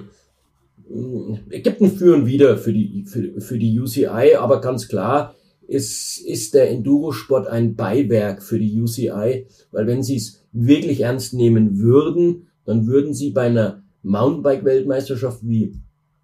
mhm. 0.88 1.40
es 1.50 1.64
gibt 1.64 1.80
ein 1.80 1.90
Für 1.90 2.14
und 2.14 2.26
Wider 2.26 2.56
für 2.56 2.72
die, 2.72 3.04
für, 3.08 3.40
für 3.40 3.58
die 3.58 3.80
UCI, 3.80 4.36
aber 4.38 4.60
ganz 4.60 4.86
klar 4.86 5.34
ist, 5.66 6.18
ist 6.24 6.54
der 6.54 6.70
Endurosport 6.70 7.48
ein 7.48 7.74
Beiwerk 7.74 8.44
für 8.44 8.60
die 8.60 8.80
UCI, 8.80 9.46
weil 9.72 9.86
wenn 9.88 10.04
sie 10.04 10.16
es 10.16 10.44
wirklich 10.52 11.00
ernst 11.00 11.34
nehmen 11.34 11.80
würden, 11.80 12.46
dann 12.64 12.86
würden 12.86 13.14
sie 13.14 13.30
bei 13.30 13.46
einer 13.46 13.82
Mountainbike-Weltmeisterschaft 14.02 15.40
wie 15.42 15.80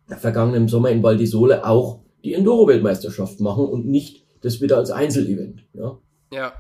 vergangenen 0.09 0.69
Sommer 0.69 0.91
in 0.91 1.03
Val 1.03 1.17
di 1.17 1.27
Sole 1.27 1.65
auch 1.65 2.01
die 2.25 2.35
Enduro-Weltmeisterschaft 2.35 3.41
machen 3.41 3.65
und 3.65 3.87
nicht 3.87 4.27
das 4.43 4.61
wieder 4.61 4.77
als 4.77 4.91
Einzelevent. 4.91 5.65
Ja. 5.73 5.99
ja. 6.33 6.53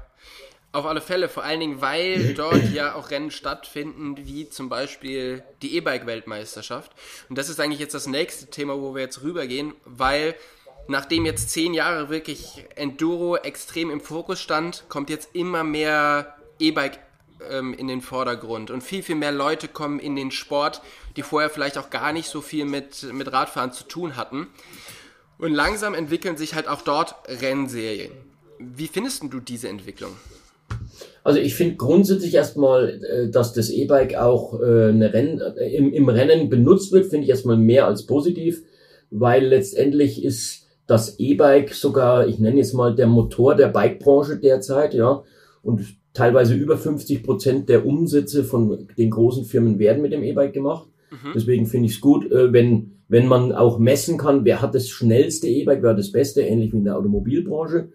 Auf 0.72 0.86
alle 0.86 1.00
Fälle, 1.00 1.28
vor 1.28 1.42
allen 1.42 1.60
Dingen, 1.60 1.80
weil 1.80 2.34
dort 2.34 2.72
ja 2.72 2.94
auch 2.94 3.10
Rennen 3.10 3.32
stattfinden, 3.32 4.16
wie 4.18 4.48
zum 4.48 4.68
Beispiel 4.68 5.42
die 5.62 5.76
E-Bike-Weltmeisterschaft. 5.76 6.92
Und 7.28 7.36
das 7.36 7.48
ist 7.48 7.58
eigentlich 7.58 7.80
jetzt 7.80 7.94
das 7.94 8.06
nächste 8.06 8.46
Thema, 8.46 8.80
wo 8.80 8.94
wir 8.94 9.02
jetzt 9.02 9.22
rübergehen, 9.22 9.74
weil 9.84 10.36
nachdem 10.86 11.26
jetzt 11.26 11.50
zehn 11.50 11.74
Jahre 11.74 12.08
wirklich 12.08 12.66
Enduro 12.76 13.36
extrem 13.36 13.90
im 13.90 14.00
Fokus 14.00 14.40
stand, 14.40 14.84
kommt 14.88 15.10
jetzt 15.10 15.34
immer 15.34 15.64
mehr 15.64 16.36
E-Bike 16.60 17.00
ähm, 17.48 17.74
in 17.74 17.88
den 17.88 18.00
Vordergrund 18.00 18.70
und 18.70 18.82
viel, 18.82 19.02
viel 19.02 19.16
mehr 19.16 19.32
Leute 19.32 19.68
kommen 19.68 20.00
in 20.00 20.16
den 20.16 20.30
Sport, 20.30 20.82
die 21.16 21.22
vorher 21.22 21.50
vielleicht 21.50 21.78
auch 21.78 21.90
gar 21.90 22.12
nicht 22.12 22.28
so 22.28 22.40
viel 22.40 22.64
mit, 22.64 23.12
mit 23.12 23.32
Radfahren 23.32 23.72
zu 23.72 23.84
tun 23.84 24.16
hatten. 24.16 24.48
Und 25.38 25.54
langsam 25.54 25.94
entwickeln 25.94 26.36
sich 26.36 26.54
halt 26.54 26.68
auch 26.68 26.82
dort 26.82 27.14
Rennserien. 27.28 28.12
Wie 28.58 28.88
findest 28.88 29.22
du 29.22 29.40
diese 29.40 29.68
Entwicklung? 29.68 30.12
Also 31.22 31.38
ich 31.38 31.54
finde 31.54 31.76
grundsätzlich 31.76 32.34
erstmal, 32.34 33.02
äh, 33.04 33.30
dass 33.30 33.52
das 33.52 33.70
E-Bike 33.70 34.16
auch 34.16 34.60
äh, 34.60 34.88
eine 34.88 35.12
Renn, 35.12 35.40
äh, 35.40 35.74
im, 35.76 35.92
im 35.92 36.08
Rennen 36.08 36.48
benutzt 36.48 36.92
wird, 36.92 37.06
finde 37.06 37.24
ich 37.24 37.30
erstmal 37.30 37.56
mehr 37.56 37.86
als 37.86 38.06
positiv, 38.06 38.62
weil 39.10 39.46
letztendlich 39.46 40.24
ist 40.24 40.66
das 40.86 41.18
E-Bike 41.18 41.74
sogar, 41.74 42.26
ich 42.26 42.38
nenne 42.38 42.60
es 42.60 42.72
mal, 42.72 42.94
der 42.94 43.06
Motor 43.06 43.54
der 43.54 43.68
Bikebranche 43.68 44.38
derzeit, 44.38 44.94
ja. 44.94 45.22
Und 45.62 45.99
teilweise 46.12 46.54
über 46.54 46.76
50 46.76 47.22
Prozent 47.22 47.68
der 47.68 47.86
Umsätze 47.86 48.44
von 48.44 48.88
den 48.96 49.10
großen 49.10 49.44
Firmen 49.44 49.78
werden 49.78 50.02
mit 50.02 50.12
dem 50.12 50.22
E-Bike 50.22 50.52
gemacht. 50.52 50.88
Mhm. 51.10 51.32
Deswegen 51.34 51.66
finde 51.66 51.86
ich 51.86 51.94
es 51.94 52.00
gut, 52.00 52.28
wenn 52.30 53.00
wenn 53.10 53.26
man 53.26 53.52
auch 53.52 53.78
messen 53.80 54.16
kann, 54.18 54.44
wer 54.44 54.62
hat 54.62 54.76
das 54.76 54.88
schnellste 54.88 55.48
E-Bike, 55.48 55.82
wer 55.82 55.90
hat 55.90 55.98
das 55.98 56.12
beste, 56.12 56.42
ähnlich 56.42 56.72
wie 56.72 56.76
in 56.76 56.84
der 56.84 56.96
Automobilbranche. 56.96 57.88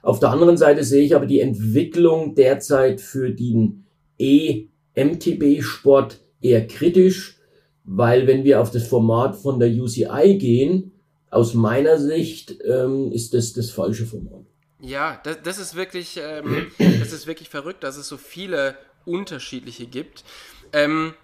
Auf 0.00 0.20
der 0.20 0.30
anderen 0.30 0.56
Seite 0.56 0.84
sehe 0.84 1.02
ich 1.02 1.16
aber 1.16 1.26
die 1.26 1.40
Entwicklung 1.40 2.36
derzeit 2.36 3.00
für 3.00 3.32
den 3.32 3.86
E-MTB-Sport 4.18 6.20
eher 6.40 6.68
kritisch, 6.68 7.40
weil 7.82 8.28
wenn 8.28 8.44
wir 8.44 8.60
auf 8.60 8.70
das 8.70 8.86
Format 8.86 9.34
von 9.34 9.58
der 9.58 9.70
UCI 9.70 10.36
gehen, 10.38 10.92
aus 11.30 11.54
meiner 11.54 11.98
Sicht 11.98 12.60
ähm, 12.64 13.10
ist 13.10 13.34
das 13.34 13.52
das 13.52 13.70
falsche 13.70 14.06
Format. 14.06 14.44
Ja, 14.80 15.20
das, 15.24 15.38
das 15.42 15.58
ist 15.58 15.74
wirklich, 15.74 16.18
ähm, 16.22 16.70
das 16.78 17.12
ist 17.12 17.26
wirklich 17.26 17.48
verrückt, 17.48 17.84
dass 17.84 17.96
es 17.96 18.08
so 18.08 18.16
viele 18.16 18.76
unterschiedliche 19.04 19.86
gibt. 19.86 20.24
Ähm, 20.72 21.14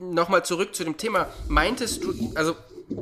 Nochmal 0.00 0.46
zurück 0.46 0.74
zu 0.74 0.82
dem 0.82 0.96
Thema. 0.96 1.28
Meintest 1.46 2.02
du, 2.02 2.14
also 2.34 2.56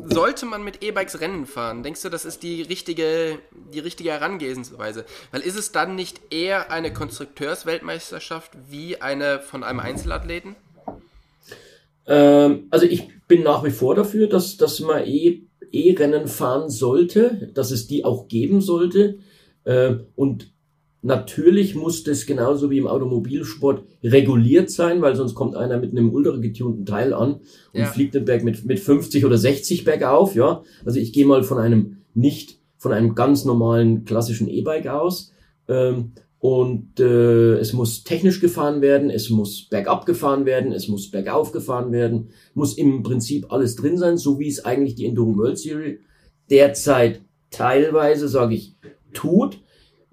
sollte 0.08 0.46
man 0.46 0.64
mit 0.64 0.82
E-Bikes 0.82 1.20
Rennen 1.20 1.46
fahren? 1.46 1.84
Denkst 1.84 2.02
du, 2.02 2.08
das 2.08 2.24
ist 2.24 2.42
die 2.42 2.62
richtige, 2.62 3.38
die 3.72 3.78
richtige 3.78 4.10
Herangehensweise? 4.10 5.04
Weil 5.30 5.42
ist 5.42 5.56
es 5.56 5.70
dann 5.70 5.94
nicht 5.94 6.20
eher 6.30 6.72
eine 6.72 6.92
Konstrukteursweltmeisterschaft 6.92 8.50
wie 8.68 9.00
eine 9.00 9.38
von 9.38 9.62
einem 9.62 9.78
Einzelathleten? 9.78 10.56
Ähm, 12.06 12.66
also 12.70 12.84
ich 12.86 13.08
bin 13.28 13.44
nach 13.44 13.62
wie 13.62 13.70
vor 13.70 13.94
dafür, 13.94 14.26
dass, 14.26 14.56
dass 14.56 14.80
man 14.80 15.04
E-Rennen 15.06 16.24
e 16.24 16.26
fahren 16.26 16.68
sollte, 16.68 17.52
dass 17.54 17.70
es 17.70 17.86
die 17.86 18.04
auch 18.04 18.26
geben 18.26 18.60
sollte. 18.60 19.20
Äh, 19.68 19.98
und 20.16 20.52
Natürlich 21.00 21.76
muss 21.76 22.02
das 22.02 22.26
genauso 22.26 22.70
wie 22.70 22.78
im 22.78 22.88
Automobilsport 22.88 23.84
reguliert 24.02 24.68
sein, 24.68 25.00
weil 25.00 25.14
sonst 25.14 25.36
kommt 25.36 25.54
einer 25.54 25.78
mit 25.78 25.92
einem 25.92 26.12
ultra 26.12 26.36
getunten 26.38 26.84
Teil 26.86 27.14
an 27.14 27.34
und 27.72 27.80
ja. 27.80 27.86
fliegt 27.86 28.14
den 28.14 28.24
Berg 28.24 28.42
mit, 28.42 28.64
mit 28.64 28.80
50 28.80 29.24
oder 29.24 29.38
60 29.38 29.84
bergauf, 29.84 30.34
ja. 30.34 30.62
Also 30.84 30.98
ich 30.98 31.12
gehe 31.12 31.24
mal 31.24 31.44
von 31.44 31.58
einem 31.58 31.98
nicht, 32.14 32.58
von 32.78 32.92
einem 32.92 33.14
ganz 33.14 33.44
normalen 33.44 34.04
klassischen 34.06 34.48
E-Bike 34.48 34.88
aus. 34.88 35.32
Ähm, 35.68 36.14
und 36.40 36.98
äh, 36.98 37.54
es 37.58 37.72
muss 37.72 38.02
technisch 38.02 38.40
gefahren 38.40 38.80
werden, 38.80 39.08
es 39.08 39.30
muss 39.30 39.68
bergab 39.68 40.04
gefahren 40.04 40.46
werden, 40.46 40.72
es 40.72 40.88
muss 40.88 41.10
bergauf 41.10 41.52
gefahren 41.52 41.92
werden, 41.92 42.30
muss 42.54 42.76
im 42.76 43.04
Prinzip 43.04 43.52
alles 43.52 43.76
drin 43.76 43.98
sein, 43.98 44.16
so 44.18 44.40
wie 44.40 44.48
es 44.48 44.64
eigentlich 44.64 44.96
die 44.96 45.06
Enduro 45.06 45.36
World 45.36 45.58
Series 45.58 46.00
derzeit 46.50 47.20
teilweise, 47.50 48.28
sage 48.28 48.54
ich, 48.54 48.76
tut. 49.12 49.60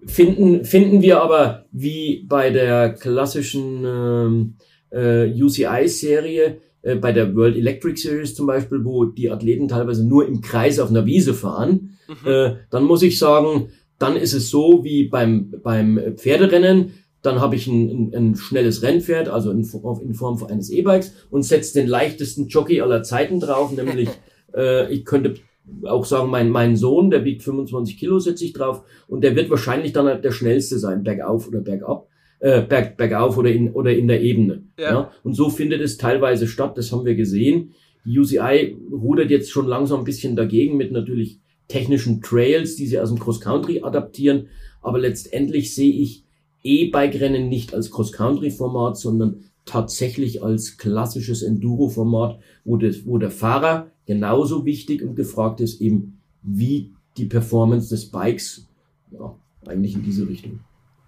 Finden, 0.06 0.66
finden 0.66 1.02
wir 1.02 1.22
aber 1.22 1.66
wie 1.72 2.26
bei 2.28 2.52
der 2.52 2.94
klassischen 2.94 3.84
ähm, 3.86 4.56
äh, 4.92 5.32
UCI-Serie, 5.32 6.58
äh, 6.84 6.96
bei 6.96 7.12
der 7.12 7.36
World 7.36 7.58
Electric 7.58 8.00
Series 8.00 8.36
zum 8.36 8.46
Beispiel, 8.46 8.86
wo 8.86 9.06
die 9.06 9.32
Athleten 9.32 9.68
teilweise 9.68 10.08
nur 10.08 10.28
im 10.28 10.42
Kreis 10.42 10.80
auf 10.80 10.90
einer 10.90 11.06
Wiese 11.06 11.34
fahren, 11.34 11.98
mhm. 12.08 12.30
äh, 12.30 12.56
dann 12.70 12.84
muss 12.84 13.02
ich 13.02 13.18
sagen, 13.18 13.70
dann 13.98 14.16
ist 14.16 14.34
es 14.34 14.50
so 14.50 14.84
wie 14.84 15.06
beim, 15.06 15.54
beim 15.64 16.00
Pferderennen, 16.18 16.94
dann 17.22 17.42
habe 17.42 17.56
ich 17.56 17.66
ein, 17.66 17.90
ein, 17.90 18.16
ein 18.16 18.36
schnelles 18.36 18.84
Rennpferd, 18.84 19.30
also 19.30 19.50
in, 19.50 19.68
in 20.04 20.14
Form 20.14 20.44
eines 20.44 20.70
E-Bikes 20.70 21.14
und 21.32 21.44
setze 21.44 21.80
den 21.80 21.88
leichtesten 21.88 22.48
Jockey 22.48 22.82
aller 22.82 23.02
Zeiten 23.02 23.40
drauf, 23.40 23.72
nämlich 23.72 24.10
äh, 24.56 24.92
ich 24.94 25.06
könnte 25.06 25.36
auch 25.84 26.06
sagen, 26.06 26.30
mein, 26.30 26.50
mein 26.50 26.76
Sohn, 26.76 27.10
der 27.10 27.24
wiegt 27.26 27.44
25 27.44 27.98
Kilo, 27.98 28.20
setze 28.20 28.46
ich 28.46 28.54
drauf 28.54 28.84
und 29.08 29.24
der 29.24 29.36
wird 29.36 29.50
wahrscheinlich 29.50 29.94
dann 29.94 30.06
halt 30.06 30.24
der 30.24 30.32
schnellste 30.32 30.78
sein, 30.80 31.04
bergauf 31.04 31.48
oder 31.48 31.62
bergab. 31.62 32.08
äh, 32.40 32.62
berg, 32.62 32.98
bergauf 32.98 33.38
oder 33.38 33.52
in, 33.52 33.72
oder 33.72 33.94
in 33.94 34.08
der 34.08 34.22
Ebene. 34.22 34.64
Ja. 34.78 34.90
ja. 34.92 35.12
Und 35.24 35.34
so 35.34 35.50
findet 35.50 35.82
es 35.82 35.98
teilweise 35.98 36.48
statt, 36.48 36.78
das 36.78 36.92
haben 36.92 37.06
wir 37.06 37.16
gesehen. 37.16 37.72
Die 38.06 38.20
UCI 38.20 38.78
rudert 38.92 39.32
jetzt 39.32 39.50
schon 39.50 39.68
langsam 39.68 40.00
ein 40.00 40.06
bisschen 40.06 40.36
dagegen 40.36 40.78
mit 40.78 40.92
natürlich 40.92 41.40
technischen 41.68 42.22
Trails, 42.22 42.76
die 42.76 42.86
sie 42.86 43.00
aus 43.00 43.10
dem 43.10 43.20
Cross-Country 43.20 43.82
adaptieren. 43.82 44.48
Aber 44.82 45.00
letztendlich 45.00 45.74
sehe 45.74 45.94
ich 45.94 46.24
E-Bike-Rennen 46.62 47.50
nicht 47.50 47.74
als 47.74 47.90
Cross-Country-Format, 47.90 48.98
sondern 48.98 49.46
tatsächlich 49.66 50.44
als 50.44 50.78
klassisches 50.78 51.42
Enduro-Format, 51.42 52.40
wo, 52.64 52.80
wo 53.06 53.18
der 53.18 53.32
Fahrer 53.32 53.92
genauso 54.06 54.66
wichtig 54.66 55.02
und 55.02 55.16
gefragt 55.16 55.60
ist, 55.62 55.82
eben 55.82 56.22
wie 56.42 56.94
die 57.18 57.26
Performance 57.26 57.90
des 57.90 58.12
Bikes, 58.12 58.68
ja, 59.12 59.36
eigentlich 59.66 59.96
in 59.96 60.04
diese 60.04 60.28
Richtung. 60.28 60.60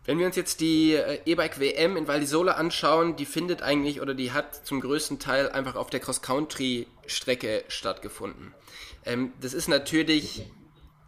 Wenn 0.06 0.20
wir 0.20 0.26
uns 0.26 0.38
jetzt 0.38 0.62
die 0.62 0.94
äh, 0.94 1.20
E-Bike 1.26 1.60
WM 1.60 1.98
in 1.98 2.08
Val 2.08 2.22
di 2.22 2.26
Sole 2.26 2.56
anschauen, 2.56 3.18
die 3.18 3.26
findet 3.26 3.62
eigentlich 3.62 4.00
oder 4.00 4.14
die 4.14 4.32
hat 4.32 4.66
zum 4.66 4.80
größten 4.80 5.20
Teil 5.20 5.50
einfach 5.50 5.76
auf 5.76 5.90
der 5.90 6.00
Cross-Country-Strecke 6.00 7.66
stattgefunden. 7.68 8.54
Ähm, 9.06 9.34
das 9.42 9.54
ist 9.54 9.68
natürlich 9.68 10.44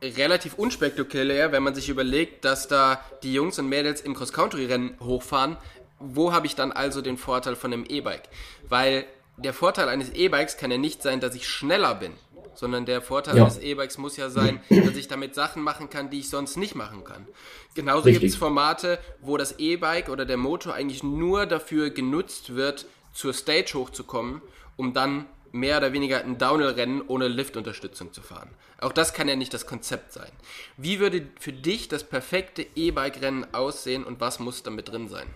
relativ 0.01 0.55
unspektakulär, 0.55 1.53
wenn 1.53 1.63
man 1.63 1.75
sich 1.75 1.87
überlegt, 1.87 2.43
dass 2.43 2.67
da 2.67 2.99
die 3.23 3.33
Jungs 3.33 3.57
und 3.57 3.69
Mädels 3.69 4.01
im 4.01 4.15
Cross-Country-Rennen 4.15 4.95
hochfahren. 4.99 5.55
Wo 5.99 6.33
habe 6.33 6.47
ich 6.47 6.55
dann 6.55 6.73
also 6.73 7.01
den 7.01 7.17
Vorteil 7.17 7.55
von 7.55 7.71
einem 7.71 7.85
E-Bike? 7.87 8.29
Weil 8.67 9.05
der 9.43 9.53
Vorteil 9.53 9.89
eines 9.89 10.09
E-Bikes 10.11 10.57
kann 10.57 10.71
ja 10.71 10.77
nicht 10.77 11.01
sein, 11.01 11.19
dass 11.19 11.35
ich 11.35 11.47
schneller 11.47 11.95
bin 11.95 12.13
sondern 12.59 12.85
der 12.85 13.01
Vorteil 13.01 13.37
ja. 13.37 13.45
des 13.45 13.57
E-Bikes 13.57 13.97
muss 13.97 14.17
ja 14.17 14.29
sein, 14.29 14.59
dass 14.69 14.97
ich 14.97 15.07
damit 15.07 15.33
Sachen 15.33 15.63
machen 15.63 15.89
kann, 15.89 16.09
die 16.09 16.19
ich 16.19 16.29
sonst 16.29 16.57
nicht 16.57 16.75
machen 16.75 17.05
kann. 17.05 17.25
Genauso 17.73 18.09
gibt 18.09 18.23
es 18.23 18.35
Formate, 18.35 18.99
wo 19.21 19.37
das 19.37 19.59
E-Bike 19.59 20.09
oder 20.09 20.25
der 20.25 20.35
Motor 20.35 20.73
eigentlich 20.73 21.01
nur 21.01 21.45
dafür 21.45 21.89
genutzt 21.89 22.55
wird, 22.55 22.85
zur 23.13 23.33
Stage 23.33 23.73
hochzukommen, 23.75 24.41
um 24.75 24.93
dann 24.93 25.25
mehr 25.51 25.77
oder 25.77 25.93
weniger 25.93 26.19
ein 26.19 26.37
Downhill-Rennen 26.37 27.01
ohne 27.07 27.27
Liftunterstützung 27.27 28.13
zu 28.13 28.21
fahren. 28.21 28.49
Auch 28.79 28.91
das 28.91 29.13
kann 29.13 29.27
ja 29.27 29.35
nicht 29.35 29.53
das 29.53 29.65
Konzept 29.65 30.13
sein. 30.13 30.31
Wie 30.77 30.99
würde 30.99 31.27
für 31.39 31.53
dich 31.53 31.87
das 31.87 32.03
perfekte 32.03 32.65
E-Bike-Rennen 32.75 33.53
aussehen 33.53 34.03
und 34.03 34.19
was 34.19 34.39
muss 34.39 34.63
damit 34.63 34.89
drin 34.89 35.07
sein? 35.07 35.27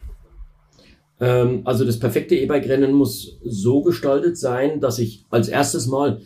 Ähm, 1.24 1.62
also 1.64 1.86
das 1.86 2.00
perfekte 2.00 2.36
E-Bike-Rennen 2.36 2.92
muss 2.92 3.40
so 3.46 3.82
gestaltet 3.82 4.38
sein, 4.38 4.82
dass 4.82 5.00
ich 5.00 5.24
als 5.30 5.48
erstes 5.48 5.88
mal 5.88 6.20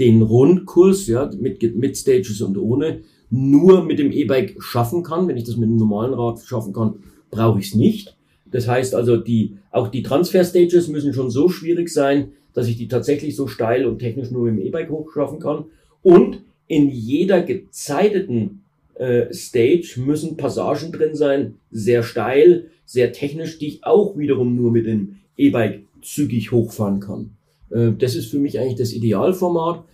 den 0.00 0.22
Rundkurs, 0.22 1.06
ja, 1.06 1.30
mit, 1.38 1.76
mit 1.76 1.96
Stages 1.96 2.40
und 2.40 2.58
ohne, 2.58 3.02
nur 3.30 3.84
mit 3.84 4.00
dem 4.00 4.10
E-Bike 4.10 4.56
schaffen 4.60 5.04
kann. 5.04 5.28
Wenn 5.28 5.36
ich 5.36 5.44
das 5.44 5.56
mit 5.56 5.68
einem 5.68 5.76
normalen 5.76 6.14
Rad 6.14 6.40
schaffen 6.40 6.72
kann, 6.72 6.94
brauche 7.30 7.60
ich 7.60 7.68
es 7.68 7.74
nicht. 7.76 8.16
Das 8.50 8.66
heißt 8.66 8.96
also, 8.96 9.16
die, 9.18 9.58
auch 9.70 9.86
die 9.86 10.02
Transfer-Stages 10.02 10.88
müssen 10.88 11.14
schon 11.14 11.30
so 11.30 11.48
schwierig 11.48 11.88
sein, 11.88 12.32
dass 12.52 12.66
ich 12.66 12.76
die 12.76 12.88
tatsächlich 12.88 13.36
so 13.36 13.46
steil 13.46 13.86
und 13.86 14.00
technisch 14.00 14.32
nur 14.32 14.50
mit 14.50 14.54
dem 14.54 14.66
E-Bike 14.66 14.90
hochschaffen 14.90 15.38
kann. 15.38 15.66
Und 16.02 16.40
in 16.66 16.88
jeder 16.88 17.42
gezeiteten 17.42 18.62
äh, 19.00 19.32
Stage 19.32 19.94
müssen 19.96 20.36
Passagen 20.36 20.92
drin 20.92 21.14
sein, 21.14 21.54
sehr 21.70 22.02
steil, 22.02 22.66
sehr 22.84 23.12
technisch, 23.12 23.58
die 23.58 23.68
ich 23.68 23.84
auch 23.84 24.18
wiederum 24.18 24.54
nur 24.54 24.70
mit 24.70 24.86
dem 24.86 25.16
E-Bike 25.36 25.86
zügig 26.02 26.52
hochfahren 26.52 27.00
kann. 27.00 27.30
Äh, 27.70 27.92
das 27.98 28.14
ist 28.14 28.30
für 28.30 28.38
mich 28.38 28.58
eigentlich 28.58 28.78
das 28.78 28.92
Idealformat. 28.92 29.84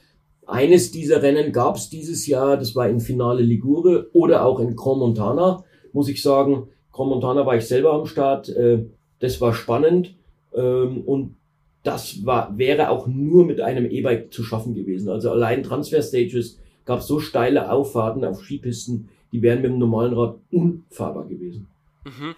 Eines 0.46 0.90
dieser 0.90 1.22
Rennen 1.22 1.52
gab 1.52 1.76
es 1.76 1.88
dieses 1.88 2.26
Jahr, 2.26 2.56
das 2.56 2.74
war 2.74 2.88
in 2.88 3.00
Finale 3.00 3.42
Ligure 3.42 4.10
oder 4.12 4.44
auch 4.44 4.58
in 4.58 4.74
Grand 4.74 4.98
Montana, 4.98 5.64
muss 5.92 6.08
ich 6.08 6.20
sagen. 6.20 6.68
Grand 6.92 7.10
Montana 7.10 7.46
war 7.46 7.56
ich 7.56 7.64
selber 7.64 7.92
am 7.92 8.06
Start. 8.06 8.48
Äh, 8.48 8.86
das 9.20 9.40
war 9.40 9.54
spannend 9.54 10.14
ähm, 10.54 11.02
und 11.02 11.36
das 11.84 12.26
war, 12.26 12.58
wäre 12.58 12.90
auch 12.90 13.06
nur 13.06 13.46
mit 13.46 13.60
einem 13.60 13.88
E-Bike 13.88 14.32
zu 14.32 14.42
schaffen 14.42 14.74
gewesen. 14.74 15.08
Also 15.08 15.30
allein 15.30 15.62
Transfer 15.62 16.02
Stages 16.02 16.58
gab 16.86 17.02
so 17.02 17.20
steile 17.20 17.70
Auffahrten 17.70 18.24
auf 18.24 18.42
Skipisten, 18.42 19.10
die 19.32 19.42
wären 19.42 19.60
mit 19.60 19.72
dem 19.72 19.78
normalen 19.78 20.14
Rad 20.14 20.36
unfahrbar 20.50 21.24
gewesen. 21.26 21.68
Mhm. 22.06 22.36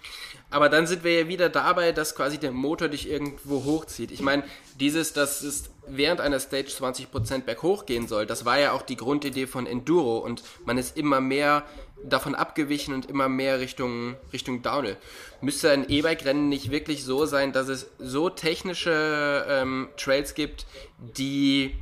Aber 0.50 0.70
dann 0.70 0.86
sind 0.86 1.04
wir 1.04 1.20
ja 1.20 1.28
wieder 1.28 1.50
dabei, 1.50 1.92
dass 1.92 2.14
quasi 2.14 2.38
der 2.38 2.52
Motor 2.52 2.88
dich 2.88 3.08
irgendwo 3.08 3.64
hochzieht. 3.64 4.10
Ich 4.10 4.22
meine, 4.22 4.42
dieses, 4.80 5.12
dass 5.12 5.42
es 5.42 5.70
während 5.86 6.22
einer 6.22 6.40
Stage 6.40 6.68
20% 6.68 7.42
berghoch 7.42 7.84
gehen 7.84 8.08
soll, 8.08 8.24
das 8.24 8.46
war 8.46 8.58
ja 8.58 8.72
auch 8.72 8.80
die 8.80 8.96
Grundidee 8.96 9.46
von 9.46 9.66
Enduro 9.66 10.18
und 10.18 10.42
man 10.64 10.78
ist 10.78 10.96
immer 10.96 11.20
mehr 11.20 11.64
davon 12.02 12.34
abgewichen 12.34 12.94
und 12.94 13.06
immer 13.06 13.28
mehr 13.28 13.60
Richtung, 13.60 14.16
Richtung 14.32 14.62
Downhill. 14.62 14.96
Müsste 15.42 15.70
ein 15.70 15.88
E-Bike-Rennen 15.88 16.48
nicht 16.48 16.70
wirklich 16.70 17.04
so 17.04 17.26
sein, 17.26 17.52
dass 17.52 17.68
es 17.68 17.90
so 17.98 18.30
technische 18.30 19.44
ähm, 19.48 19.88
Trails 19.96 20.34
gibt, 20.34 20.66
die, 21.18 21.74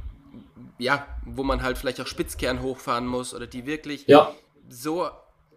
ja, 0.79 1.07
wo 1.25 1.43
man 1.43 1.63
halt 1.63 1.79
vielleicht 1.79 2.01
auch 2.01 2.07
Spitzkern 2.07 2.63
hochfahren 2.63 3.07
muss 3.07 3.35
oder 3.35 3.47
die 3.47 3.67
wirklich 3.67 4.07
ja. 4.07 4.33
so 4.69 5.07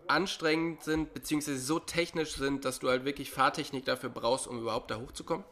anstrengend 0.07 0.83
sind, 0.83 1.13
beziehungsweise 1.13 1.59
so 1.59 1.79
technisch 1.79 2.33
sind, 2.35 2.65
dass 2.65 2.79
du 2.79 2.89
halt 2.89 3.05
wirklich 3.05 3.29
Fahrtechnik 3.29 3.85
dafür 3.85 4.09
brauchst, 4.09 4.47
um 4.47 4.59
überhaupt 4.59 4.91
da 4.91 4.99
hochzukommen? 4.99 5.45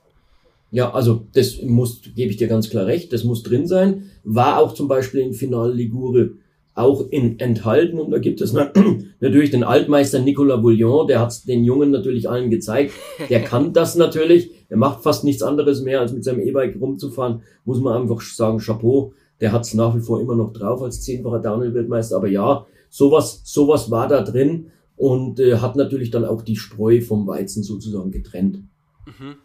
Ja, 0.72 0.94
also 0.94 1.28
das 1.34 1.62
muss, 1.62 2.02
gebe 2.02 2.32
ich 2.32 2.38
dir 2.38 2.48
ganz 2.48 2.70
klar 2.70 2.86
recht, 2.86 3.14
das 3.14 3.24
muss 3.24 3.44
drin 3.44 3.68
sein. 3.68 4.10
War 4.24 4.60
auch 4.60 4.74
zum 4.74 4.88
Beispiel 4.88 5.22
im 5.22 5.34
Finale 5.34 5.74
Ligure 5.74 6.32
auch 6.74 7.10
in, 7.10 7.40
enthalten 7.40 8.00
und 8.00 8.12
da 8.12 8.20
gibt 8.20 8.42
es 8.42 8.54
natürlich 9.20 9.50
den 9.50 9.64
Altmeister 9.64 10.20
Nicolas 10.20 10.62
Bouillon, 10.62 11.08
der 11.08 11.22
hat 11.22 11.48
den 11.48 11.64
Jungen 11.64 11.92
natürlich 11.92 12.30
allen 12.30 12.50
gezeigt. 12.50 12.94
Der 13.30 13.44
kann 13.44 13.74
das 13.74 13.96
natürlich, 13.96 14.52
der 14.70 14.78
macht 14.78 15.04
fast 15.04 15.24
nichts 15.24 15.42
anderes 15.42 15.82
mehr, 15.82 16.02
als 16.02 16.14
mit 16.14 16.24
seinem 16.24 16.42
E-Bike 16.42 16.76
rumzufahren, 16.80 17.42
muss 17.66 17.80
man 17.80 18.02
einfach 18.02 18.22
sagen, 18.22 18.60
Chapeau, 18.60 19.14
der 19.41 19.52
hat 19.52 19.65
es 19.65 19.73
nach 19.73 19.95
wie 19.95 20.02
vor 20.02 20.19
immer 20.19 20.36
noch 20.36 20.54
drauf 20.54 20.82
als 20.82 21.02
zehnfacher 21.02 21.39
Downhill-Weltmeister, 21.39 22.15
aber 22.15 22.28
ja, 22.28 22.65
sowas, 22.89 23.41
sowas 23.43 23.91
war 23.91 24.08
da 24.08 24.21
drin 24.21 24.71
und 24.95 25.39
äh, 25.39 25.58
hat 25.58 25.76
natürlich 25.76 26.12
dann 26.12 26.26
auch 26.26 26.41
die 26.41 26.56
Spreu 26.56 27.02
vom 27.02 27.28
Weizen 27.28 27.63
sozusagen 27.63 28.12
getrennt. 28.12 28.63
Mhm. 29.06 29.36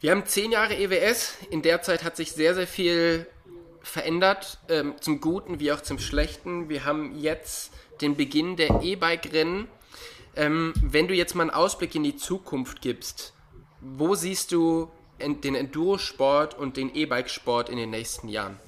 Wir 0.00 0.10
haben 0.10 0.26
zehn 0.26 0.52
Jahre 0.52 0.74
EWS. 0.74 1.34
In 1.50 1.62
der 1.62 1.80
Zeit 1.82 2.02
hat 2.02 2.16
sich 2.16 2.32
sehr, 2.32 2.54
sehr 2.54 2.66
viel 2.66 3.26
verändert, 3.82 4.58
ähm, 4.68 4.94
zum 5.00 5.20
Guten 5.20 5.60
wie 5.60 5.72
auch 5.72 5.80
zum 5.80 5.98
Schlechten. 5.98 6.68
Wir 6.68 6.84
haben 6.84 7.18
jetzt 7.18 7.72
den 8.00 8.16
Beginn 8.16 8.56
der 8.56 8.82
E-Bike-Rennen. 8.82 9.68
Ähm, 10.34 10.72
wenn 10.82 11.08
du 11.08 11.14
jetzt 11.14 11.34
mal 11.34 11.42
einen 11.42 11.50
Ausblick 11.50 11.94
in 11.94 12.02
die 12.02 12.16
Zukunft 12.16 12.82
gibst, 12.82 13.32
wo 13.80 14.14
siehst 14.14 14.52
du 14.52 14.88
den 15.20 15.54
Enduro-Sport 15.54 16.58
und 16.58 16.76
den 16.76 16.94
E-Bike-Sport 16.94 17.68
in 17.68 17.76
den 17.76 17.90
nächsten 17.90 18.28
Jahren? 18.28 18.58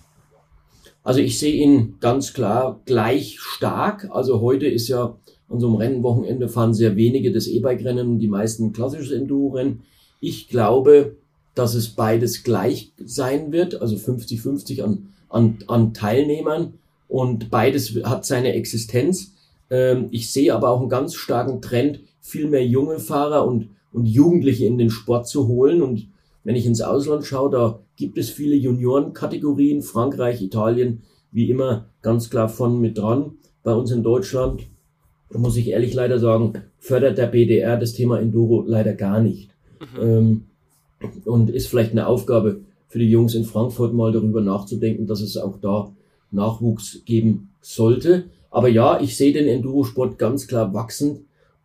Also 1.04 1.20
ich 1.20 1.38
sehe 1.38 1.62
ihn 1.62 1.96
ganz 2.00 2.32
klar 2.32 2.80
gleich 2.86 3.38
stark. 3.38 4.08
Also 4.10 4.40
heute 4.40 4.66
ist 4.66 4.88
ja 4.88 5.16
an 5.50 5.60
so 5.60 5.68
einem 5.68 5.76
Rennwochenende 5.76 6.48
fahren 6.48 6.72
sehr 6.72 6.96
wenige 6.96 7.30
das 7.30 7.46
E-Bike-Rennen 7.46 8.18
die 8.18 8.26
meisten 8.26 8.72
klassisches 8.72 9.12
Enduro-Rennen. 9.12 9.82
Ich 10.20 10.48
glaube, 10.48 11.16
dass 11.54 11.74
es 11.74 11.90
beides 11.90 12.42
gleich 12.42 12.92
sein 13.04 13.52
wird, 13.52 13.80
also 13.80 13.96
50-50 13.96 14.82
an, 14.82 15.08
an, 15.28 15.58
an 15.68 15.94
Teilnehmern 15.94 16.74
und 17.06 17.50
beides 17.50 17.94
hat 18.04 18.24
seine 18.24 18.54
Existenz. 18.54 19.34
Ähm, 19.70 20.08
ich 20.10 20.32
sehe 20.32 20.54
aber 20.54 20.70
auch 20.70 20.80
einen 20.80 20.88
ganz 20.88 21.14
starken 21.14 21.60
Trend, 21.60 22.00
viel 22.20 22.48
mehr 22.48 22.66
junge 22.66 22.98
Fahrer 22.98 23.46
und, 23.46 23.68
und 23.92 24.06
Jugendliche 24.06 24.64
in 24.64 24.78
den 24.78 24.90
Sport 24.90 25.28
zu 25.28 25.46
holen 25.46 25.82
und 25.82 26.08
wenn 26.44 26.56
ich 26.56 26.66
ins 26.66 26.82
Ausland 26.82 27.24
schaue, 27.24 27.50
da 27.50 27.80
gibt 27.96 28.18
es 28.18 28.30
viele 28.30 28.54
Juniorenkategorien, 28.54 29.82
Frankreich, 29.82 30.42
Italien, 30.42 31.02
wie 31.32 31.50
immer 31.50 31.86
ganz 32.02 32.30
klar 32.30 32.48
von 32.48 32.80
mit 32.80 32.98
dran. 32.98 33.32
Bei 33.62 33.72
uns 33.72 33.90
in 33.90 34.02
Deutschland, 34.02 34.62
muss 35.32 35.56
ich 35.56 35.68
ehrlich 35.68 35.94
leider 35.94 36.18
sagen, 36.18 36.52
fördert 36.78 37.18
der 37.18 37.26
BDR 37.26 37.76
das 37.78 37.94
Thema 37.94 38.20
Enduro 38.20 38.62
leider 38.66 38.92
gar 38.92 39.20
nicht. 39.20 39.50
Mhm. 39.80 40.02
Ähm, 40.02 40.44
und 41.24 41.50
ist 41.50 41.66
vielleicht 41.66 41.92
eine 41.92 42.06
Aufgabe 42.06 42.60
für 42.88 42.98
die 42.98 43.10
Jungs 43.10 43.34
in 43.34 43.44
Frankfurt 43.44 43.94
mal 43.94 44.12
darüber 44.12 44.40
nachzudenken, 44.40 45.06
dass 45.06 45.20
es 45.20 45.36
auch 45.36 45.58
da 45.60 45.92
Nachwuchs 46.30 47.02
geben 47.04 47.50
sollte. 47.60 48.24
Aber 48.50 48.68
ja, 48.68 49.00
ich 49.00 49.16
sehe 49.16 49.32
den 49.32 49.48
Endurosport 49.48 50.18
ganz 50.18 50.46
klar 50.46 50.72
wachsend. 50.74 51.22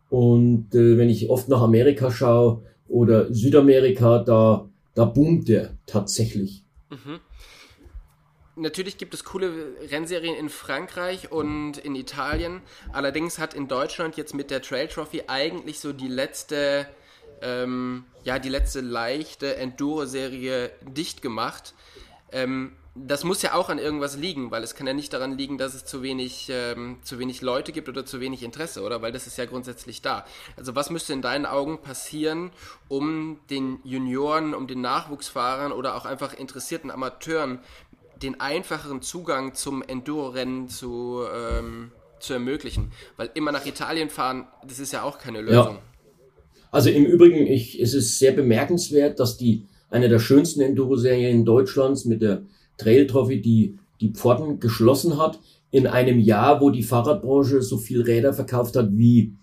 Und 0.08 0.74
äh, 0.74 0.98
wenn 0.98 1.08
ich 1.08 1.30
oft 1.30 1.48
nach 1.48 1.60
Amerika 1.60 2.10
schaue 2.10 2.62
oder 2.88 3.32
Südamerika, 3.32 4.18
da 4.18 4.69
da 4.94 5.04
boomt 5.04 5.48
der 5.48 5.76
tatsächlich. 5.86 6.64
Mhm. 6.90 7.20
Natürlich 8.56 8.98
gibt 8.98 9.14
es 9.14 9.24
coole 9.24 9.76
Rennserien 9.90 10.34
in 10.34 10.48
Frankreich 10.48 11.32
und 11.32 11.78
in 11.78 11.94
Italien. 11.94 12.60
Allerdings 12.92 13.38
hat 13.38 13.54
in 13.54 13.68
Deutschland 13.68 14.16
jetzt 14.16 14.34
mit 14.34 14.50
der 14.50 14.60
Trail 14.60 14.88
Trophy 14.88 15.24
eigentlich 15.28 15.80
so 15.80 15.92
die 15.92 16.08
letzte, 16.08 16.86
ähm, 17.40 18.04
ja, 18.24 18.38
die 18.38 18.48
letzte 18.48 18.80
leichte 18.80 19.56
Enduro-Serie 19.56 20.72
dicht 20.82 21.22
gemacht. 21.22 21.74
Ähm, 22.32 22.72
das 23.06 23.24
muss 23.24 23.42
ja 23.42 23.54
auch 23.54 23.68
an 23.68 23.78
irgendwas 23.78 24.16
liegen, 24.16 24.50
weil 24.50 24.62
es 24.62 24.74
kann 24.74 24.86
ja 24.86 24.92
nicht 24.92 25.12
daran 25.12 25.36
liegen, 25.36 25.58
dass 25.58 25.74
es 25.74 25.84
zu 25.84 26.02
wenig, 26.02 26.48
ähm, 26.50 26.98
zu 27.02 27.18
wenig 27.18 27.40
Leute 27.40 27.72
gibt 27.72 27.88
oder 27.88 28.04
zu 28.04 28.20
wenig 28.20 28.42
Interesse, 28.42 28.82
oder? 28.82 29.02
Weil 29.02 29.12
das 29.12 29.26
ist 29.26 29.38
ja 29.38 29.44
grundsätzlich 29.46 30.02
da. 30.02 30.24
Also 30.56 30.74
was 30.74 30.90
müsste 30.90 31.12
in 31.12 31.22
deinen 31.22 31.46
Augen 31.46 31.82
passieren, 31.82 32.50
um 32.88 33.38
den 33.48 33.78
Junioren, 33.84 34.54
um 34.54 34.66
den 34.66 34.80
Nachwuchsfahrern 34.80 35.72
oder 35.72 35.96
auch 35.96 36.04
einfach 36.04 36.34
interessierten 36.34 36.90
Amateuren 36.90 37.60
den 38.22 38.40
einfacheren 38.40 39.02
Zugang 39.02 39.54
zum 39.54 39.82
Enduro-Rennen 39.82 40.68
zu, 40.68 41.22
ähm, 41.32 41.92
zu 42.18 42.34
ermöglichen? 42.34 42.92
Weil 43.16 43.30
immer 43.34 43.52
nach 43.52 43.66
Italien 43.66 44.10
fahren, 44.10 44.46
das 44.66 44.78
ist 44.78 44.92
ja 44.92 45.02
auch 45.02 45.18
keine 45.18 45.40
Lösung. 45.40 45.76
Ja. 45.76 45.82
Also 46.72 46.90
im 46.90 47.04
Übrigen 47.04 47.46
ich, 47.46 47.80
ist 47.80 47.94
es 47.94 48.18
sehr 48.18 48.32
bemerkenswert, 48.32 49.18
dass 49.18 49.36
die 49.36 49.66
eine 49.90 50.08
der 50.08 50.20
schönsten 50.20 50.60
Enduro-Serien 50.60 51.44
Deutschlands 51.44 52.04
mit 52.04 52.22
der 52.22 52.42
Trail 52.80 53.06
Trophy, 53.06 53.40
die 53.40 53.78
die 54.00 54.12
Pforten 54.12 54.60
geschlossen 54.60 55.18
hat, 55.18 55.38
in 55.70 55.86
einem 55.86 56.18
Jahr, 56.18 56.60
wo 56.60 56.70
die 56.70 56.82
Fahrradbranche 56.82 57.62
so 57.62 57.76
viel 57.76 58.02
Räder 58.02 58.32
verkauft 58.32 58.76
hat 58.76 58.96
wie 58.96 59.34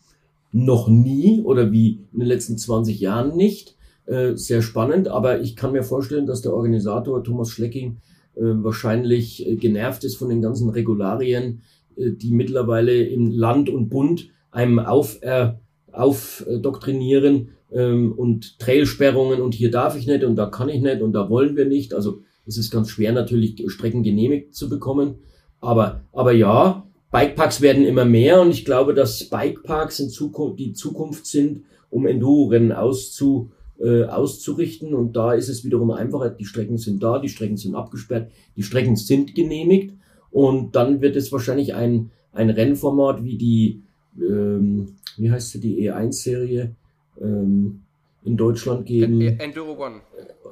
noch 0.51 0.87
nie 0.87 1.41
oder 1.43 1.71
wie 1.71 1.99
in 2.13 2.19
den 2.19 2.27
letzten 2.27 2.57
20 2.57 2.99
Jahren 2.99 3.37
nicht. 3.37 3.75
Äh, 4.05 4.35
sehr 4.35 4.61
spannend, 4.61 5.07
aber 5.07 5.41
ich 5.41 5.55
kann 5.55 5.73
mir 5.73 5.83
vorstellen, 5.83 6.25
dass 6.25 6.41
der 6.41 6.53
Organisator 6.53 7.23
Thomas 7.23 7.49
Schlecking 7.49 7.97
äh, 8.35 8.41
wahrscheinlich 8.41 9.45
äh, 9.45 9.55
genervt 9.55 10.03
ist 10.03 10.15
von 10.15 10.29
den 10.29 10.41
ganzen 10.41 10.69
Regularien, 10.69 11.61
äh, 11.97 12.11
die 12.11 12.31
mittlerweile 12.31 13.03
im 13.03 13.31
Land 13.31 13.69
und 13.69 13.89
Bund 13.89 14.29
einem 14.51 14.79
auf, 14.79 15.21
äh, 15.23 15.53
aufdoktrinieren 15.91 17.49
ähm, 17.71 18.13
und 18.13 18.59
Trailsperrungen 18.59 19.41
und 19.41 19.53
hier 19.53 19.71
darf 19.71 19.97
ich 19.97 20.07
nicht 20.07 20.23
und 20.23 20.35
da 20.35 20.45
kann 20.45 20.69
ich 20.69 20.81
nicht 20.81 21.01
und 21.01 21.11
da 21.13 21.29
wollen 21.29 21.57
wir 21.57 21.65
nicht. 21.65 21.93
Also 21.93 22.21
es 22.47 22.57
ist 22.57 22.71
ganz 22.71 22.89
schwer 22.89 23.11
natürlich 23.11 23.61
Strecken 23.67 24.03
genehmigt 24.03 24.55
zu 24.55 24.69
bekommen. 24.69 25.15
Aber, 25.59 26.01
aber 26.13 26.31
ja, 26.31 26.87
Bikeparks 27.11 27.61
werden 27.61 27.85
immer 27.85 28.05
mehr 28.05 28.41
und 28.41 28.51
ich 28.51 28.65
glaube, 28.65 28.93
dass 28.93 29.29
Bikeparks 29.29 29.99
in 29.99 30.09
Zukunft 30.09 30.59
die 30.59 30.73
Zukunft 30.73 31.25
sind, 31.25 31.63
um 31.89 32.05
Enduro-Rennen 32.05 32.71
auszu, 32.71 33.51
äh, 33.79 34.03
auszurichten. 34.05 34.93
Und 34.93 35.15
da 35.15 35.33
ist 35.33 35.49
es 35.49 35.63
wiederum 35.63 35.91
einfacher. 35.91 36.29
Die 36.29 36.45
Strecken 36.45 36.77
sind 36.77 37.01
da, 37.03 37.19
die 37.19 37.29
Strecken 37.29 37.57
sind 37.57 37.75
abgesperrt, 37.75 38.31
die 38.55 38.63
Strecken 38.63 38.95
sind 38.95 39.35
genehmigt. 39.35 39.93
Und 40.31 40.75
dann 40.75 41.01
wird 41.01 41.15
es 41.15 41.31
wahrscheinlich 41.31 41.73
ein, 41.73 42.11
ein 42.33 42.49
Rennformat 42.49 43.23
wie 43.23 43.37
die, 43.37 43.83
ähm, 44.19 44.95
wie 45.17 45.31
heißt 45.31 45.51
sie, 45.51 45.59
die 45.59 45.89
E1-Serie 45.89 46.75
ähm, 47.21 47.81
in 48.27 48.37
Deutschland 48.37 48.85
geben. 48.85 49.21
Enduro 49.21 49.83
One. 49.83 50.01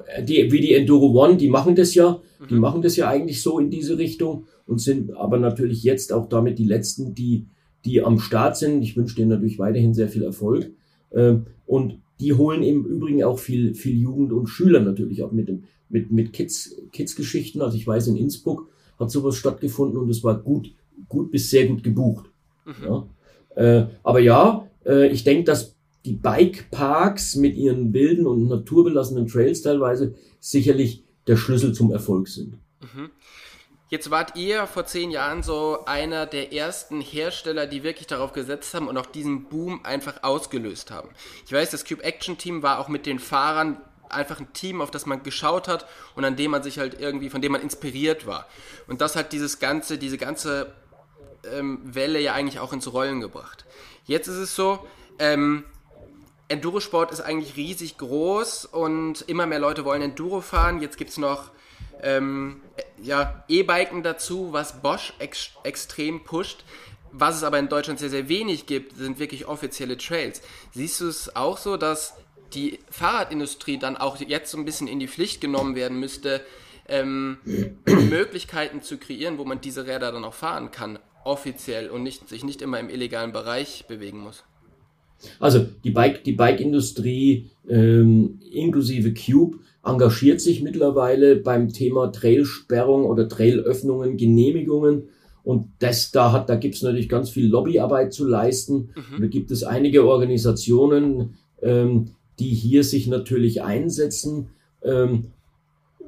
Äh, 0.06 0.24
die, 0.24 0.50
wie 0.50 0.60
die 0.60 0.74
Enduro 0.74 1.12
One, 1.22 1.36
die 1.36 1.48
machen 1.48 1.74
das 1.74 1.94
ja, 1.94 2.20
mhm. 2.40 2.48
die 2.48 2.54
machen 2.54 2.82
das 2.82 2.96
ja 2.96 3.08
eigentlich 3.08 3.42
so 3.42 3.58
in 3.58 3.70
diese 3.70 3.98
Richtung 3.98 4.46
und 4.66 4.80
sind 4.80 5.14
aber 5.16 5.38
natürlich 5.38 5.82
jetzt 5.82 6.12
auch 6.12 6.28
damit 6.28 6.58
die 6.58 6.64
letzten, 6.64 7.14
die, 7.14 7.46
die 7.84 8.02
am 8.02 8.18
Start 8.18 8.56
sind. 8.56 8.82
Ich 8.82 8.96
wünsche 8.96 9.16
denen 9.16 9.30
natürlich 9.30 9.58
weiterhin 9.58 9.94
sehr 9.94 10.08
viel 10.08 10.22
Erfolg. 10.22 10.70
Ähm, 11.12 11.46
und 11.66 12.00
die 12.20 12.32
holen 12.32 12.62
im 12.62 12.84
Übrigen 12.84 13.22
auch 13.24 13.38
viel, 13.38 13.74
viel 13.74 13.96
Jugend 13.96 14.32
und 14.32 14.46
Schüler 14.46 14.80
natürlich 14.80 15.22
auch 15.22 15.32
mit 15.32 15.48
dem, 15.48 15.64
mit, 15.88 16.10
mit 16.10 16.32
Kids, 16.32 16.74
Kids-Geschichten. 16.92 17.60
Also 17.60 17.76
ich 17.76 17.86
weiß, 17.86 18.08
in 18.08 18.16
Innsbruck 18.16 18.68
hat 18.98 19.10
sowas 19.10 19.36
stattgefunden 19.36 19.98
und 19.98 20.08
es 20.08 20.24
war 20.24 20.38
gut, 20.38 20.72
gut 21.08 21.30
bis 21.30 21.50
sehr 21.50 21.66
gut 21.66 21.84
gebucht. 21.84 22.26
Mhm. 22.64 22.74
Ja. 22.84 23.06
Äh, 23.54 23.86
aber 24.02 24.20
ja, 24.20 24.68
äh, 24.84 25.08
ich 25.08 25.24
denke, 25.24 25.44
dass 25.44 25.75
die 26.06 26.14
Bikeparks 26.14 27.34
mit 27.36 27.56
ihren 27.56 27.92
wilden 27.92 28.26
und 28.26 28.48
naturbelassenen 28.48 29.26
Trails 29.26 29.62
teilweise 29.62 30.14
sicherlich 30.40 31.04
der 31.26 31.36
Schlüssel 31.36 31.72
zum 31.72 31.92
Erfolg 31.92 32.28
sind. 32.28 32.54
Mhm. 32.80 33.10
Jetzt 33.88 34.10
wart 34.10 34.36
ihr 34.36 34.66
vor 34.66 34.84
zehn 34.84 35.10
Jahren 35.10 35.42
so 35.44 35.84
einer 35.84 36.26
der 36.26 36.52
ersten 36.52 37.00
Hersteller, 37.00 37.66
die 37.66 37.84
wirklich 37.84 38.08
darauf 38.08 38.32
gesetzt 38.32 38.74
haben 38.74 38.88
und 38.88 38.96
auch 38.96 39.06
diesen 39.06 39.44
Boom 39.44 39.84
einfach 39.84 40.24
ausgelöst 40.24 40.90
haben. 40.90 41.10
Ich 41.44 41.52
weiß, 41.52 41.70
das 41.70 41.84
Cube 41.84 42.02
Action 42.02 42.36
Team 42.36 42.62
war 42.62 42.80
auch 42.80 42.88
mit 42.88 43.06
den 43.06 43.20
Fahrern 43.20 43.80
einfach 44.08 44.40
ein 44.40 44.52
Team, 44.52 44.80
auf 44.80 44.90
das 44.90 45.06
man 45.06 45.22
geschaut 45.22 45.68
hat 45.68 45.86
und 46.16 46.24
an 46.24 46.36
dem 46.36 46.50
man 46.50 46.62
sich 46.62 46.78
halt 46.78 47.00
irgendwie, 47.00 47.30
von 47.30 47.42
dem 47.42 47.52
man 47.52 47.62
inspiriert 47.62 48.26
war. 48.26 48.46
Und 48.88 49.00
das 49.00 49.14
hat 49.14 49.32
dieses 49.32 49.60
ganze, 49.60 49.98
diese 49.98 50.18
ganze 50.18 50.72
ähm, 51.52 51.80
Welle 51.84 52.20
ja 52.20 52.34
eigentlich 52.34 52.58
auch 52.58 52.72
ins 52.72 52.92
Rollen 52.92 53.20
gebracht. 53.20 53.66
Jetzt 54.04 54.26
ist 54.26 54.36
es 54.36 54.56
so, 54.56 54.80
ähm, 55.18 55.64
Endurosport 56.48 57.10
ist 57.10 57.20
eigentlich 57.20 57.56
riesig 57.56 57.98
groß 57.98 58.66
und 58.66 59.22
immer 59.22 59.46
mehr 59.46 59.58
Leute 59.58 59.84
wollen 59.84 60.02
Enduro 60.02 60.40
fahren. 60.40 60.80
Jetzt 60.80 60.96
gibt 60.96 61.10
es 61.10 61.18
noch 61.18 61.50
ähm, 62.02 62.60
ja, 63.02 63.44
E-Biken 63.48 64.02
dazu, 64.02 64.52
was 64.52 64.80
Bosch 64.80 65.12
ex 65.18 65.50
extrem 65.64 66.22
pusht. 66.24 66.64
Was 67.12 67.36
es 67.36 67.42
aber 67.44 67.58
in 67.58 67.68
Deutschland 67.68 67.98
sehr, 67.98 68.10
sehr 68.10 68.28
wenig 68.28 68.66
gibt, 68.66 68.96
sind 68.96 69.18
wirklich 69.18 69.46
offizielle 69.46 69.96
Trails. 69.96 70.42
Siehst 70.72 71.00
du 71.00 71.08
es 71.08 71.34
auch 71.34 71.56
so, 71.56 71.76
dass 71.76 72.14
die 72.52 72.78
Fahrradindustrie 72.90 73.78
dann 73.78 73.96
auch 73.96 74.18
jetzt 74.20 74.50
so 74.50 74.58
ein 74.58 74.64
bisschen 74.64 74.86
in 74.86 75.00
die 75.00 75.08
Pflicht 75.08 75.40
genommen 75.40 75.74
werden 75.74 75.98
müsste, 75.98 76.44
ähm, 76.88 77.38
Möglichkeiten 77.86 78.82
zu 78.82 78.98
kreieren, 78.98 79.38
wo 79.38 79.44
man 79.44 79.60
diese 79.60 79.86
Räder 79.86 80.12
dann 80.12 80.24
auch 80.24 80.34
fahren 80.34 80.70
kann, 80.70 80.98
offiziell 81.24 81.90
und 81.90 82.02
nicht, 82.02 82.28
sich 82.28 82.44
nicht 82.44 82.62
immer 82.62 82.78
im 82.78 82.90
illegalen 82.90 83.32
Bereich 83.32 83.86
bewegen 83.88 84.18
muss? 84.18 84.44
Also 85.40 85.66
die 85.84 85.90
Bike, 85.90 86.24
die 86.24 86.32
Bike-Industrie 86.32 87.50
ähm, 87.68 88.38
inklusive 88.52 89.14
Cube 89.14 89.58
engagiert 89.84 90.40
sich 90.40 90.62
mittlerweile 90.62 91.36
beim 91.36 91.72
Thema 91.72 92.10
Trailsperrung 92.10 93.04
oder 93.04 93.28
Trailöffnungen, 93.28 94.16
Genehmigungen. 94.16 95.04
Und 95.44 95.68
das, 95.78 96.10
da 96.10 96.32
hat, 96.32 96.48
da 96.48 96.56
gibt 96.56 96.74
es 96.74 96.82
natürlich 96.82 97.08
ganz 97.08 97.30
viel 97.30 97.46
Lobbyarbeit 97.46 98.12
zu 98.12 98.26
leisten. 98.26 98.90
Mhm. 98.94 99.20
Da 99.20 99.26
gibt 99.28 99.50
es 99.52 99.62
einige 99.62 100.06
Organisationen, 100.06 101.36
ähm, 101.62 102.10
die 102.40 102.48
hier 102.48 102.82
sich 102.82 103.06
natürlich 103.06 103.62
einsetzen. 103.62 104.48
Ähm, 104.82 105.28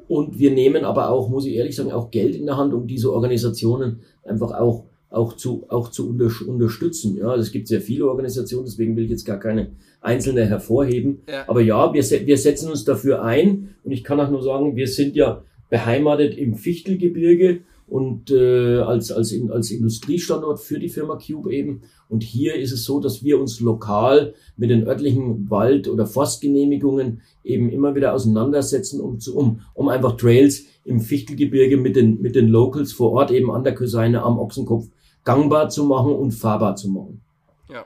und 0.08 0.38
wir 0.38 0.50
nehmen 0.50 0.84
aber 0.84 1.10
auch, 1.10 1.28
muss 1.28 1.46
ich 1.46 1.54
ehrlich 1.54 1.76
sagen, 1.76 1.92
auch 1.92 2.10
Geld 2.10 2.34
in 2.34 2.46
der 2.46 2.56
Hand, 2.56 2.74
um 2.74 2.86
diese 2.88 3.12
Organisationen 3.12 4.00
einfach 4.24 4.52
auch 4.52 4.88
auch 5.10 5.34
zu, 5.34 5.64
auch 5.68 5.90
zu 5.90 6.08
unter, 6.08 6.30
unterstützen. 6.46 7.16
Ja, 7.16 7.28
also 7.28 7.42
es 7.42 7.52
gibt 7.52 7.68
sehr 7.68 7.80
viele 7.80 8.08
Organisationen, 8.08 8.66
deswegen 8.66 8.96
will 8.96 9.04
ich 9.04 9.10
jetzt 9.10 9.24
gar 9.24 9.38
keine 9.38 9.70
einzelne 10.00 10.46
hervorheben. 10.46 11.20
Ja. 11.28 11.44
Aber 11.48 11.60
ja, 11.60 11.92
wir, 11.92 12.02
wir 12.02 12.38
setzen 12.38 12.70
uns 12.70 12.84
dafür 12.84 13.22
ein 13.22 13.74
und 13.84 13.92
ich 13.92 14.04
kann 14.04 14.20
auch 14.20 14.30
nur 14.30 14.42
sagen, 14.42 14.76
wir 14.76 14.86
sind 14.86 15.16
ja 15.16 15.42
beheimatet 15.70 16.36
im 16.36 16.54
Fichtelgebirge 16.54 17.60
und 17.86 18.30
äh, 18.30 18.80
als, 18.80 19.10
als, 19.10 19.34
als 19.50 19.70
Industriestandort 19.70 20.60
für 20.60 20.78
die 20.78 20.90
Firma 20.90 21.16
Cube 21.16 21.52
eben. 21.54 21.82
Und 22.08 22.22
hier 22.22 22.54
ist 22.56 22.72
es 22.72 22.84
so, 22.84 23.00
dass 23.00 23.24
wir 23.24 23.40
uns 23.40 23.60
lokal 23.60 24.34
mit 24.56 24.70
den 24.70 24.86
örtlichen 24.86 25.50
Wald- 25.50 25.88
oder 25.88 26.06
Forstgenehmigungen 26.06 27.22
eben 27.44 27.70
immer 27.70 27.94
wieder 27.94 28.12
auseinandersetzen, 28.12 29.00
um, 29.00 29.20
zu, 29.20 29.36
um, 29.36 29.60
um 29.72 29.88
einfach 29.88 30.16
Trails 30.16 30.66
im 30.84 31.00
Fichtelgebirge 31.00 31.78
mit 31.78 31.96
den, 31.96 32.20
mit 32.20 32.34
den 32.34 32.48
Locals 32.48 32.92
vor 32.92 33.12
Ort 33.12 33.30
eben 33.30 33.50
an 33.50 33.64
der 33.64 33.74
Köseine 33.74 34.22
am 34.22 34.38
Ochsenkopf 34.38 34.88
gangbar 35.24 35.68
zu 35.68 35.85
machen 35.85 36.14
und 36.14 36.33
fahrbar 36.33 36.76
zu 36.76 36.88
machen. 36.88 37.22
Ja. 37.68 37.85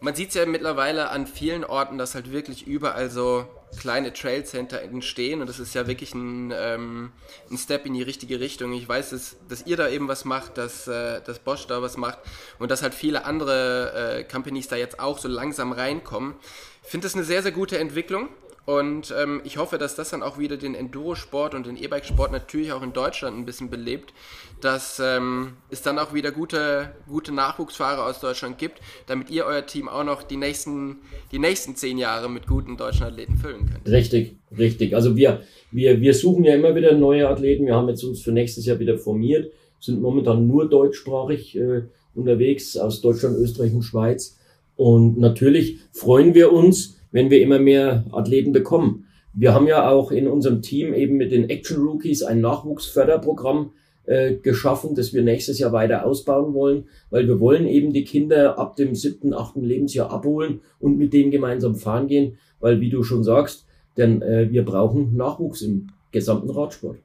Man 0.00 0.14
sieht 0.14 0.30
es 0.30 0.34
ja 0.34 0.46
mittlerweile 0.46 1.10
an 1.10 1.26
vielen 1.26 1.64
Orten, 1.64 1.98
dass 1.98 2.14
halt 2.14 2.32
wirklich 2.32 2.66
überall 2.66 3.10
so 3.10 3.44
kleine 3.78 4.12
Trailcenter 4.12 4.82
entstehen 4.82 5.40
und 5.40 5.46
das 5.48 5.60
ist 5.60 5.74
ja 5.74 5.86
wirklich 5.86 6.14
ein, 6.14 6.52
ähm, 6.54 7.12
ein 7.50 7.58
Step 7.58 7.86
in 7.86 7.94
die 7.94 8.02
richtige 8.02 8.40
Richtung. 8.40 8.72
Ich 8.72 8.88
weiß, 8.88 9.10
dass, 9.10 9.36
dass 9.48 9.66
ihr 9.66 9.76
da 9.76 9.88
eben 9.88 10.08
was 10.08 10.24
macht, 10.24 10.58
dass, 10.58 10.88
äh, 10.88 11.20
dass 11.22 11.38
Bosch 11.38 11.66
da 11.66 11.82
was 11.82 11.96
macht 11.96 12.18
und 12.58 12.70
dass 12.70 12.82
halt 12.82 12.94
viele 12.94 13.24
andere 13.24 14.20
äh, 14.20 14.24
Companies 14.24 14.68
da 14.68 14.76
jetzt 14.76 14.98
auch 14.98 15.18
so 15.18 15.28
langsam 15.28 15.72
reinkommen. 15.72 16.34
Ich 16.82 16.88
finde 16.88 17.06
das 17.06 17.14
eine 17.14 17.24
sehr, 17.24 17.42
sehr 17.42 17.52
gute 17.52 17.78
Entwicklung 17.78 18.28
und 18.66 19.12
ähm, 19.20 19.40
ich 19.44 19.56
hoffe, 19.56 19.78
dass 19.78 19.96
das 19.96 20.10
dann 20.10 20.22
auch 20.22 20.38
wieder 20.38 20.56
den 20.56 20.74
Endurosport 20.74 21.54
und 21.54 21.66
den 21.66 21.76
E-Bike-Sport 21.76 22.30
natürlich 22.30 22.72
auch 22.72 22.82
in 22.82 22.92
Deutschland 22.92 23.36
ein 23.36 23.46
bisschen 23.46 23.70
belebt, 23.70 24.12
dass 24.60 25.00
ähm, 25.02 25.54
es 25.70 25.82
dann 25.82 25.98
auch 25.98 26.12
wieder 26.12 26.30
gute, 26.30 26.90
gute 27.08 27.32
Nachwuchsfahrer 27.32 28.06
aus 28.06 28.20
Deutschland 28.20 28.58
gibt, 28.58 28.80
damit 29.06 29.30
ihr 29.30 29.46
euer 29.46 29.66
Team 29.66 29.88
auch 29.88 30.04
noch 30.04 30.22
die 30.22 30.36
nächsten, 30.36 30.98
die 31.32 31.38
nächsten 31.38 31.74
zehn 31.74 31.98
Jahre 31.98 32.30
mit 32.30 32.46
guten 32.46 32.76
deutschen 32.76 33.04
Athleten 33.04 33.38
füllen 33.38 33.66
könnt. 33.66 33.88
Richtig, 33.88 34.36
richtig. 34.56 34.94
Also 34.94 35.16
wir, 35.16 35.40
wir, 35.70 36.00
wir 36.00 36.14
suchen 36.14 36.44
ja 36.44 36.54
immer 36.54 36.74
wieder 36.74 36.94
neue 36.94 37.28
Athleten. 37.28 37.66
Wir 37.66 37.74
haben 37.74 37.88
jetzt 37.88 38.04
uns 38.04 38.20
für 38.20 38.32
nächstes 38.32 38.66
Jahr 38.66 38.78
wieder 38.78 38.98
formiert, 38.98 39.52
sind 39.80 40.02
momentan 40.02 40.46
nur 40.46 40.68
deutschsprachig 40.68 41.56
äh, 41.56 41.82
unterwegs 42.14 42.76
aus 42.76 43.00
Deutschland, 43.00 43.38
Österreich 43.38 43.72
und 43.72 43.82
Schweiz. 43.82 44.36
Und 44.76 45.18
natürlich 45.18 45.78
freuen 45.92 46.34
wir 46.34 46.52
uns, 46.52 46.99
wenn 47.12 47.30
wir 47.30 47.40
immer 47.40 47.58
mehr 47.58 48.04
Athleten 48.12 48.52
bekommen. 48.52 49.06
Wir 49.32 49.54
haben 49.54 49.66
ja 49.66 49.88
auch 49.88 50.10
in 50.10 50.26
unserem 50.26 50.62
Team 50.62 50.92
eben 50.92 51.16
mit 51.16 51.32
den 51.32 51.48
Action 51.48 51.82
Rookies 51.82 52.22
ein 52.22 52.40
Nachwuchsförderprogramm 52.40 53.72
äh, 54.06 54.34
geschaffen, 54.34 54.94
das 54.94 55.14
wir 55.14 55.22
nächstes 55.22 55.58
Jahr 55.58 55.72
weiter 55.72 56.04
ausbauen 56.04 56.52
wollen, 56.52 56.88
weil 57.10 57.28
wir 57.28 57.38
wollen 57.38 57.66
eben 57.66 57.92
die 57.92 58.04
Kinder 58.04 58.58
ab 58.58 58.74
dem 58.76 58.94
siebten, 58.94 59.32
achten 59.32 59.62
Lebensjahr 59.62 60.10
abholen 60.10 60.60
und 60.80 60.98
mit 60.98 61.12
denen 61.12 61.30
gemeinsam 61.30 61.76
fahren 61.76 62.08
gehen, 62.08 62.38
weil 62.58 62.80
wie 62.80 62.90
du 62.90 63.04
schon 63.04 63.22
sagst, 63.22 63.66
denn 63.96 64.22
äh, 64.22 64.50
wir 64.50 64.64
brauchen 64.64 65.16
Nachwuchs 65.16 65.62
im 65.62 65.88
gesamten 66.10 66.50
Radsport. 66.50 66.98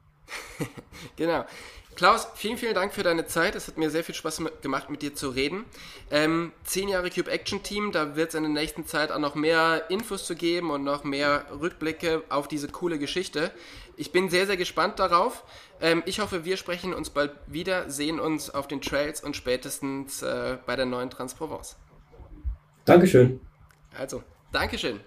genau. 1.16 1.44
Klaus, 1.96 2.28
vielen, 2.34 2.58
vielen 2.58 2.74
Dank 2.74 2.92
für 2.92 3.02
deine 3.02 3.24
Zeit. 3.24 3.54
Es 3.54 3.68
hat 3.68 3.78
mir 3.78 3.88
sehr 3.88 4.04
viel 4.04 4.14
Spaß 4.14 4.42
gemacht, 4.60 4.90
mit 4.90 5.00
dir 5.00 5.14
zu 5.14 5.30
reden. 5.30 5.64
Ähm, 6.10 6.52
zehn 6.62 6.90
Jahre 6.90 7.08
Cube 7.08 7.30
Action 7.30 7.62
Team, 7.62 7.90
da 7.90 8.16
wird 8.16 8.28
es 8.28 8.34
in 8.34 8.42
der 8.42 8.52
nächsten 8.52 8.84
Zeit 8.84 9.10
auch 9.10 9.18
noch 9.18 9.34
mehr 9.34 9.84
Infos 9.88 10.26
zu 10.26 10.36
geben 10.36 10.70
und 10.70 10.84
noch 10.84 11.04
mehr 11.04 11.46
Rückblicke 11.58 12.22
auf 12.28 12.48
diese 12.48 12.68
coole 12.68 12.98
Geschichte. 12.98 13.50
Ich 13.96 14.12
bin 14.12 14.28
sehr, 14.28 14.46
sehr 14.46 14.58
gespannt 14.58 14.98
darauf. 14.98 15.44
Ähm, 15.80 16.02
ich 16.04 16.20
hoffe, 16.20 16.44
wir 16.44 16.58
sprechen 16.58 16.92
uns 16.92 17.08
bald 17.08 17.32
wieder, 17.46 17.88
sehen 17.88 18.20
uns 18.20 18.50
auf 18.50 18.68
den 18.68 18.82
Trails 18.82 19.24
und 19.24 19.34
spätestens 19.34 20.20
äh, 20.20 20.58
bei 20.66 20.76
der 20.76 20.84
neuen 20.84 21.08
Transprovence. 21.08 21.76
Dankeschön. 22.84 23.40
Also, 23.98 24.22
Dankeschön. 24.52 25.00